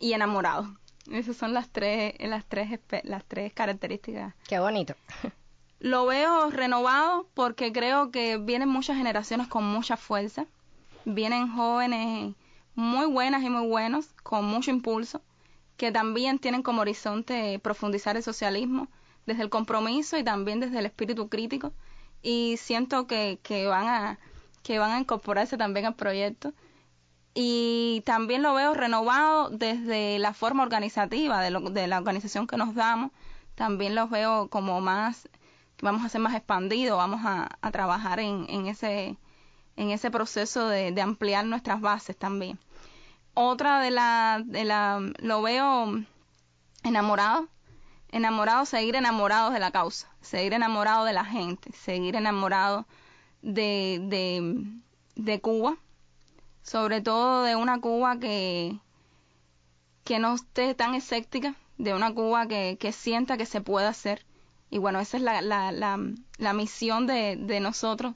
y 0.00 0.12
enamorado. 0.12 0.66
Esas 1.12 1.36
son 1.36 1.54
las 1.54 1.68
tres, 1.68 2.14
las 2.18 2.44
tres, 2.44 2.80
las 3.04 3.24
tres 3.24 3.52
características. 3.52 4.34
Qué 4.48 4.58
bonito. 4.58 4.96
Lo 5.78 6.06
veo 6.06 6.50
renovado 6.50 7.28
porque 7.34 7.72
creo 7.72 8.10
que 8.10 8.36
vienen 8.38 8.68
muchas 8.68 8.96
generaciones 8.96 9.46
con 9.46 9.64
mucha 9.64 9.96
fuerza. 9.96 10.46
Vienen 11.04 11.54
jóvenes 11.54 12.34
muy 12.74 13.06
buenas 13.06 13.44
y 13.44 13.48
muy 13.48 13.68
buenos, 13.68 14.08
con 14.24 14.44
mucho 14.44 14.72
impulso, 14.72 15.22
que 15.76 15.92
también 15.92 16.40
tienen 16.40 16.64
como 16.64 16.80
horizonte 16.80 17.60
profundizar 17.60 18.16
el 18.16 18.24
socialismo 18.24 18.88
desde 19.24 19.42
el 19.42 19.50
compromiso 19.50 20.18
y 20.18 20.24
también 20.24 20.58
desde 20.58 20.80
el 20.80 20.86
espíritu 20.86 21.28
crítico. 21.28 21.72
Y 22.22 22.56
siento 22.56 23.06
que, 23.06 23.38
que 23.44 23.68
van 23.68 23.86
a 23.86 24.18
que 24.64 24.80
van 24.80 24.90
a 24.90 24.98
incorporarse 24.98 25.56
también 25.56 25.86
al 25.86 25.94
proyecto 25.94 26.52
y 27.38 28.02
también 28.06 28.42
lo 28.42 28.54
veo 28.54 28.72
renovado 28.72 29.50
desde 29.50 30.18
la 30.18 30.32
forma 30.32 30.62
organizativa 30.62 31.42
de, 31.42 31.50
de 31.70 31.86
la 31.86 31.98
organización 31.98 32.46
que 32.46 32.56
nos 32.56 32.74
damos. 32.74 33.10
También 33.54 33.94
los 33.94 34.08
veo 34.08 34.48
como 34.48 34.80
más, 34.80 35.28
vamos 35.82 36.02
a 36.02 36.08
ser 36.08 36.22
más 36.22 36.34
expandidos, 36.34 36.96
vamos 36.96 37.20
a, 37.24 37.50
trabajar 37.72 38.20
en, 38.20 38.46
en, 38.48 38.66
ese, 38.68 40.10
proceso 40.10 40.66
de, 40.66 40.98
ampliar 41.02 41.44
nuestras 41.44 41.82
bases 41.82 42.16
también. 42.16 42.58
Otra 43.34 43.80
de 43.80 43.90
la, 43.90 44.42
de 44.42 44.64
la, 44.64 44.98
lo 45.18 45.42
veo 45.42 45.92
enamorado, 46.84 47.48
enamorado, 48.12 48.64
seguir 48.64 48.96
enamorados 48.96 49.52
de 49.52 49.60
la 49.60 49.72
causa, 49.72 50.08
seguir 50.22 50.54
enamorado 50.54 51.04
de 51.04 51.12
la 51.12 51.26
gente, 51.26 51.70
seguir 51.72 52.16
enamorado 52.16 52.86
de, 53.42 54.00
de 55.16 55.40
Cuba 55.42 55.76
sobre 56.66 57.00
todo 57.00 57.44
de 57.44 57.54
una 57.54 57.80
Cuba 57.80 58.18
que, 58.18 58.80
que 60.02 60.18
no 60.18 60.34
esté 60.34 60.74
tan 60.74 60.94
escéptica, 60.94 61.54
de 61.78 61.94
una 61.94 62.12
Cuba 62.12 62.48
que, 62.48 62.76
que 62.80 62.90
sienta 62.90 63.36
que 63.36 63.46
se 63.46 63.60
puede 63.60 63.86
hacer. 63.86 64.26
Y 64.68 64.78
bueno, 64.78 64.98
esa 64.98 65.16
es 65.16 65.22
la, 65.22 65.42
la, 65.42 65.70
la, 65.70 65.96
la 66.38 66.52
misión 66.52 67.06
de, 67.06 67.36
de 67.36 67.60
nosotros, 67.60 68.14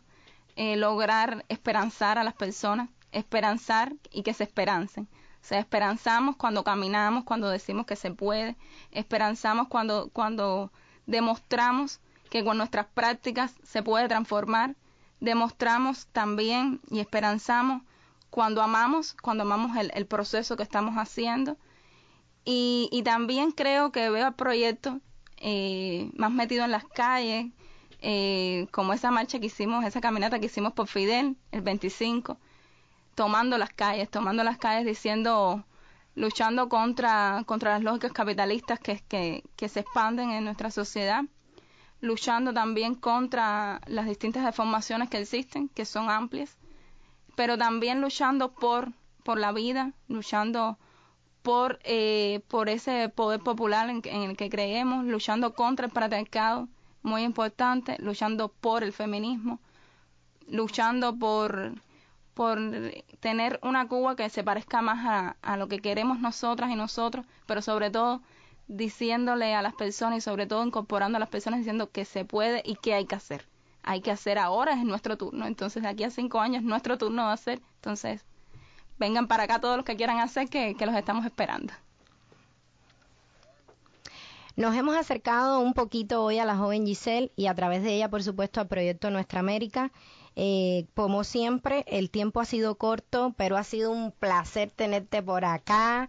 eh, 0.57 0.77
lograr 0.77 1.45
esperanzar 1.49 2.19
a 2.19 2.25
las 2.25 2.35
personas, 2.35 2.91
esperanzar 3.13 3.95
y 4.11 4.25
que 4.25 4.35
se 4.35 4.45
esperancen. 4.45 5.05
O 5.43 5.45
sea, 5.47 5.61
esperanzamos 5.61 6.35
cuando 6.35 6.65
caminamos, 6.65 7.23
cuando 7.23 7.49
decimos 7.49 7.87
que 7.87 7.95
se 7.95 8.11
puede, 8.11 8.57
esperanzamos 8.91 9.69
cuando, 9.69 10.11
cuando 10.13 10.73
demostramos 11.07 12.01
que 12.31 12.45
con 12.45 12.59
nuestras 12.59 12.87
prácticas 12.87 13.55
se 13.63 13.85
puede 13.85 14.09
transformar, 14.09 14.75
demostramos 15.21 16.09
también 16.09 16.81
y 16.91 16.99
esperanzamos 16.99 17.83
cuando 18.31 18.63
amamos, 18.63 19.15
cuando 19.23 19.43
amamos 19.43 19.77
el, 19.77 20.07
proceso 20.07 20.57
que 20.57 20.63
estamos 20.63 20.95
haciendo. 20.97 21.57
Y, 22.45 23.03
también 23.05 23.53
creo 23.53 23.93
que 23.93 24.11
veo 24.11 24.29
el 24.29 24.35
proyecto 24.35 25.01
eh, 25.39 26.11
más 26.15 26.33
metido 26.33 26.65
en 26.65 26.71
las 26.71 26.85
calles, 26.85 27.47
eh, 28.01 28.67
como 28.71 28.93
esa 28.93 29.11
marcha 29.11 29.39
que 29.41 29.47
hicimos, 29.47 29.85
esa 29.85 30.01
caminata 30.01 30.39
que 30.41 30.47
hicimos 30.47 30.73
por 30.73 30.87
Fidel, 30.89 31.37
el 31.53 31.61
25, 31.61 32.39
tomando 33.15 33.59
las 33.59 33.71
calles, 33.71 34.11
tomando 34.11 34.43
las 34.45 34.59
calles 34.59 34.87
diciendo, 34.87 35.65
luchando 36.15 36.69
contra, 36.69 37.43
contra 37.47 37.73
las 37.73 37.83
lógicas 37.83 38.13
capitalistas 38.13 38.79
que 38.81 39.69
se 39.69 39.81
expanden 39.81 40.31
en 40.31 40.45
nuestra 40.45 40.71
sociedad, 40.71 41.25
luchando 42.01 42.55
también 42.55 42.95
contra 42.95 43.81
las 43.87 44.07
distintas 44.07 44.45
deformaciones 44.45 45.11
que 45.11 45.19
existen, 45.19 45.69
que 45.69 45.85
son 45.85 46.11
amplias, 46.11 46.57
pero 47.41 47.57
también 47.57 48.03
luchando 48.03 48.53
por, 48.53 48.93
por 49.25 49.39
la 49.39 49.51
vida, 49.51 49.95
luchando 50.09 50.77
por, 51.41 51.79
eh, 51.85 52.43
por 52.49 52.69
ese 52.69 53.09
poder 53.09 53.41
popular 53.41 53.89
en, 53.89 54.03
el 54.05 54.37
que 54.37 54.51
creemos, 54.51 55.07
luchando 55.07 55.55
contra 55.55 55.87
el 55.87 55.91
patriarcado, 55.91 56.69
muy 57.01 57.23
importante, 57.23 57.97
luchando 57.99 58.51
por 58.51 58.85
el 58.85 58.93
feminismo, 58.93 59.59
luchando 60.49 61.17
por, 61.17 61.73
por 62.35 62.59
tener 63.21 63.59
una 63.63 63.89
Cuba 63.89 64.17
que 64.17 64.29
se 64.29 64.45
parezca 64.45 64.83
más 64.83 65.07
a, 65.07 65.37
a 65.41 65.57
lo 65.57 65.67
que 65.67 65.79
queremos 65.79 66.21
nosotras 66.21 66.71
y 66.71 66.77
nosotros, 66.77 67.25
pero 67.47 67.63
sobre 67.63 67.91
todo 67.91 68.21
diciéndole 68.69 69.55
a 69.55 69.63
las 69.63 69.73
personas 69.73 70.19
y 70.19 70.21
sobre 70.21 70.47
todo 70.47 70.63
incorporando 70.63 71.17
a 71.17 71.21
las 71.21 71.31
personas 71.31 71.61
diciendo 71.61 71.91
que 71.91 72.05
se 72.05 72.27
puede 72.27 72.61
y 72.67 72.75
que 72.75 72.93
hay 72.93 73.07
que 73.07 73.15
hacer. 73.15 73.50
Hay 73.83 74.01
que 74.01 74.11
hacer 74.11 74.39
ahora, 74.39 74.73
es 74.73 74.85
nuestro 74.85 75.17
turno. 75.17 75.47
Entonces, 75.47 75.83
de 75.83 75.89
aquí 75.89 76.05
a 76.05 76.11
cinco 76.11 76.41
años, 76.41 76.63
nuestro 76.63 76.99
turno 76.99 77.25
va 77.25 77.33
a 77.33 77.37
ser. 77.37 77.61
Entonces, 77.77 78.25
vengan 78.99 79.29
para 79.29 79.45
acá 79.45 79.61
todos 79.61 79.77
los 79.77 79.85
que 79.85 79.97
quieran 79.97 80.19
hacer, 80.19 80.49
que, 80.49 80.75
que 80.77 80.87
los 80.87 80.95
estamos 80.95 81.25
esperando. 81.25 81.73
Nos 84.57 84.77
hemos 84.77 84.97
acercado 84.97 85.61
un 85.61 85.73
poquito 85.73 86.23
hoy 86.23 86.39
a 86.39 86.45
la 86.45 86.57
joven 86.57 86.85
Giselle 86.85 87.33
y 87.37 87.47
a 87.47 87.55
través 87.55 87.83
de 87.83 87.95
ella, 87.95 88.11
por 88.11 88.23
supuesto, 88.23 88.61
al 88.61 88.69
proyecto 88.69 89.11
Nuestra 89.11 89.41
América. 89.41 89.91
Eh, 90.37 90.87
como 90.95 91.25
siempre, 91.25 91.85
el 91.89 92.11
tiempo 92.11 92.41
ha 92.41 92.45
sido 92.45 92.77
corto, 92.77 93.35
pero 93.37 93.57
ha 93.57 93.65
sido 93.65 93.91
un 93.91 94.13
placer 94.13 94.71
tenerte 94.71 95.23
por 95.23 95.45
acá. 95.45 96.09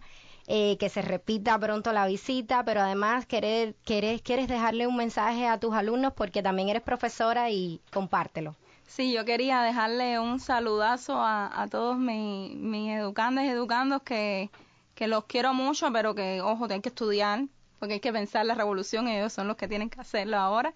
Eh, 0.54 0.76
que 0.76 0.90
se 0.90 1.00
repita 1.00 1.58
pronto 1.58 1.94
la 1.94 2.06
visita, 2.06 2.62
pero 2.62 2.82
además 2.82 3.24
querer, 3.24 3.74
quieres, 3.86 4.20
quieres 4.20 4.48
dejarle 4.48 4.86
un 4.86 4.96
mensaje 4.96 5.48
a 5.48 5.58
tus 5.58 5.72
alumnos 5.72 6.12
porque 6.12 6.42
también 6.42 6.68
eres 6.68 6.82
profesora 6.82 7.48
y 7.48 7.80
compártelo. 7.90 8.54
Sí, 8.86 9.14
yo 9.14 9.24
quería 9.24 9.62
dejarle 9.62 10.20
un 10.20 10.40
saludazo 10.40 11.22
a, 11.24 11.66
todos 11.70 11.96
mis, 11.96 12.54
mis 12.54 12.90
educantes 12.90 13.46
y 13.46 13.48
educandos 13.48 14.02
que, 14.02 14.50
que 14.94 15.06
los 15.06 15.24
quiero 15.24 15.54
mucho, 15.54 15.90
pero 15.90 16.14
que, 16.14 16.42
ojo, 16.42 16.66
tienen 16.66 16.82
que 16.82 16.90
estudiar, 16.90 17.46
porque 17.78 17.94
hay 17.94 18.00
que 18.00 18.12
pensar 18.12 18.44
la 18.44 18.54
revolución, 18.54 19.08
ellos 19.08 19.32
son 19.32 19.48
los 19.48 19.56
que 19.56 19.68
tienen 19.68 19.88
que 19.88 20.02
hacerlo 20.02 20.36
ahora. 20.36 20.74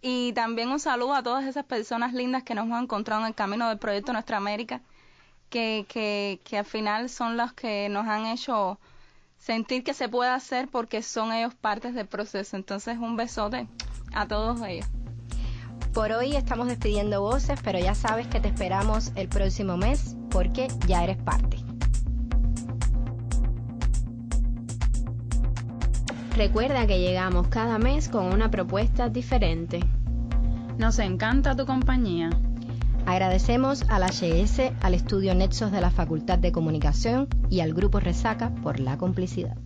Y 0.00 0.32
también 0.32 0.68
un 0.68 0.80
saludo 0.80 1.14
a 1.14 1.22
todas 1.22 1.44
esas 1.44 1.64
personas 1.64 2.12
lindas 2.12 2.42
que 2.42 2.56
nos 2.56 2.64
hemos 2.64 2.82
encontrado 2.82 3.20
en 3.20 3.28
el 3.28 3.36
camino 3.36 3.68
del 3.68 3.78
proyecto 3.78 4.12
Nuestra 4.12 4.38
América, 4.38 4.80
que, 5.48 5.86
que, 5.88 6.40
que 6.42 6.58
al 6.58 6.64
final 6.64 7.08
son 7.08 7.36
los 7.36 7.52
que 7.52 7.88
nos 7.88 8.08
han 8.08 8.26
hecho 8.26 8.80
sentir 9.42 9.82
que 9.82 9.92
se 9.92 10.08
puede 10.08 10.30
hacer 10.30 10.68
porque 10.68 11.02
son 11.02 11.32
ellos 11.32 11.54
partes 11.54 11.94
del 11.94 12.06
proceso. 12.06 12.56
Entonces, 12.56 12.98
un 12.98 13.16
besote 13.16 13.66
a 14.14 14.26
todos 14.28 14.60
ellos. 14.62 14.86
Por 15.92 16.12
hoy 16.12 16.36
estamos 16.36 16.68
despidiendo 16.68 17.20
voces, 17.20 17.58
pero 17.62 17.78
ya 17.78 17.94
sabes 17.94 18.28
que 18.28 18.40
te 18.40 18.48
esperamos 18.48 19.12
el 19.16 19.28
próximo 19.28 19.76
mes 19.76 20.16
porque 20.30 20.68
ya 20.86 21.02
eres 21.02 21.18
parte. 21.18 21.58
Recuerda 26.36 26.86
que 26.86 27.00
llegamos 27.00 27.48
cada 27.48 27.78
mes 27.78 28.08
con 28.08 28.32
una 28.32 28.50
propuesta 28.50 29.08
diferente. 29.08 29.80
Nos 30.78 30.98
encanta 30.98 31.54
tu 31.54 31.66
compañía. 31.66 32.30
Agradecemos 33.06 33.82
a 33.88 33.98
la 33.98 34.06
HS, 34.06 34.72
al 34.80 34.94
estudio 34.94 35.34
Nexos 35.34 35.72
de 35.72 35.80
la 35.80 35.90
Facultad 35.90 36.38
de 36.38 36.52
Comunicación 36.52 37.28
y 37.50 37.60
al 37.60 37.74
Grupo 37.74 38.00
Resaca 38.00 38.54
por 38.62 38.78
la 38.78 38.96
complicidad. 38.96 39.56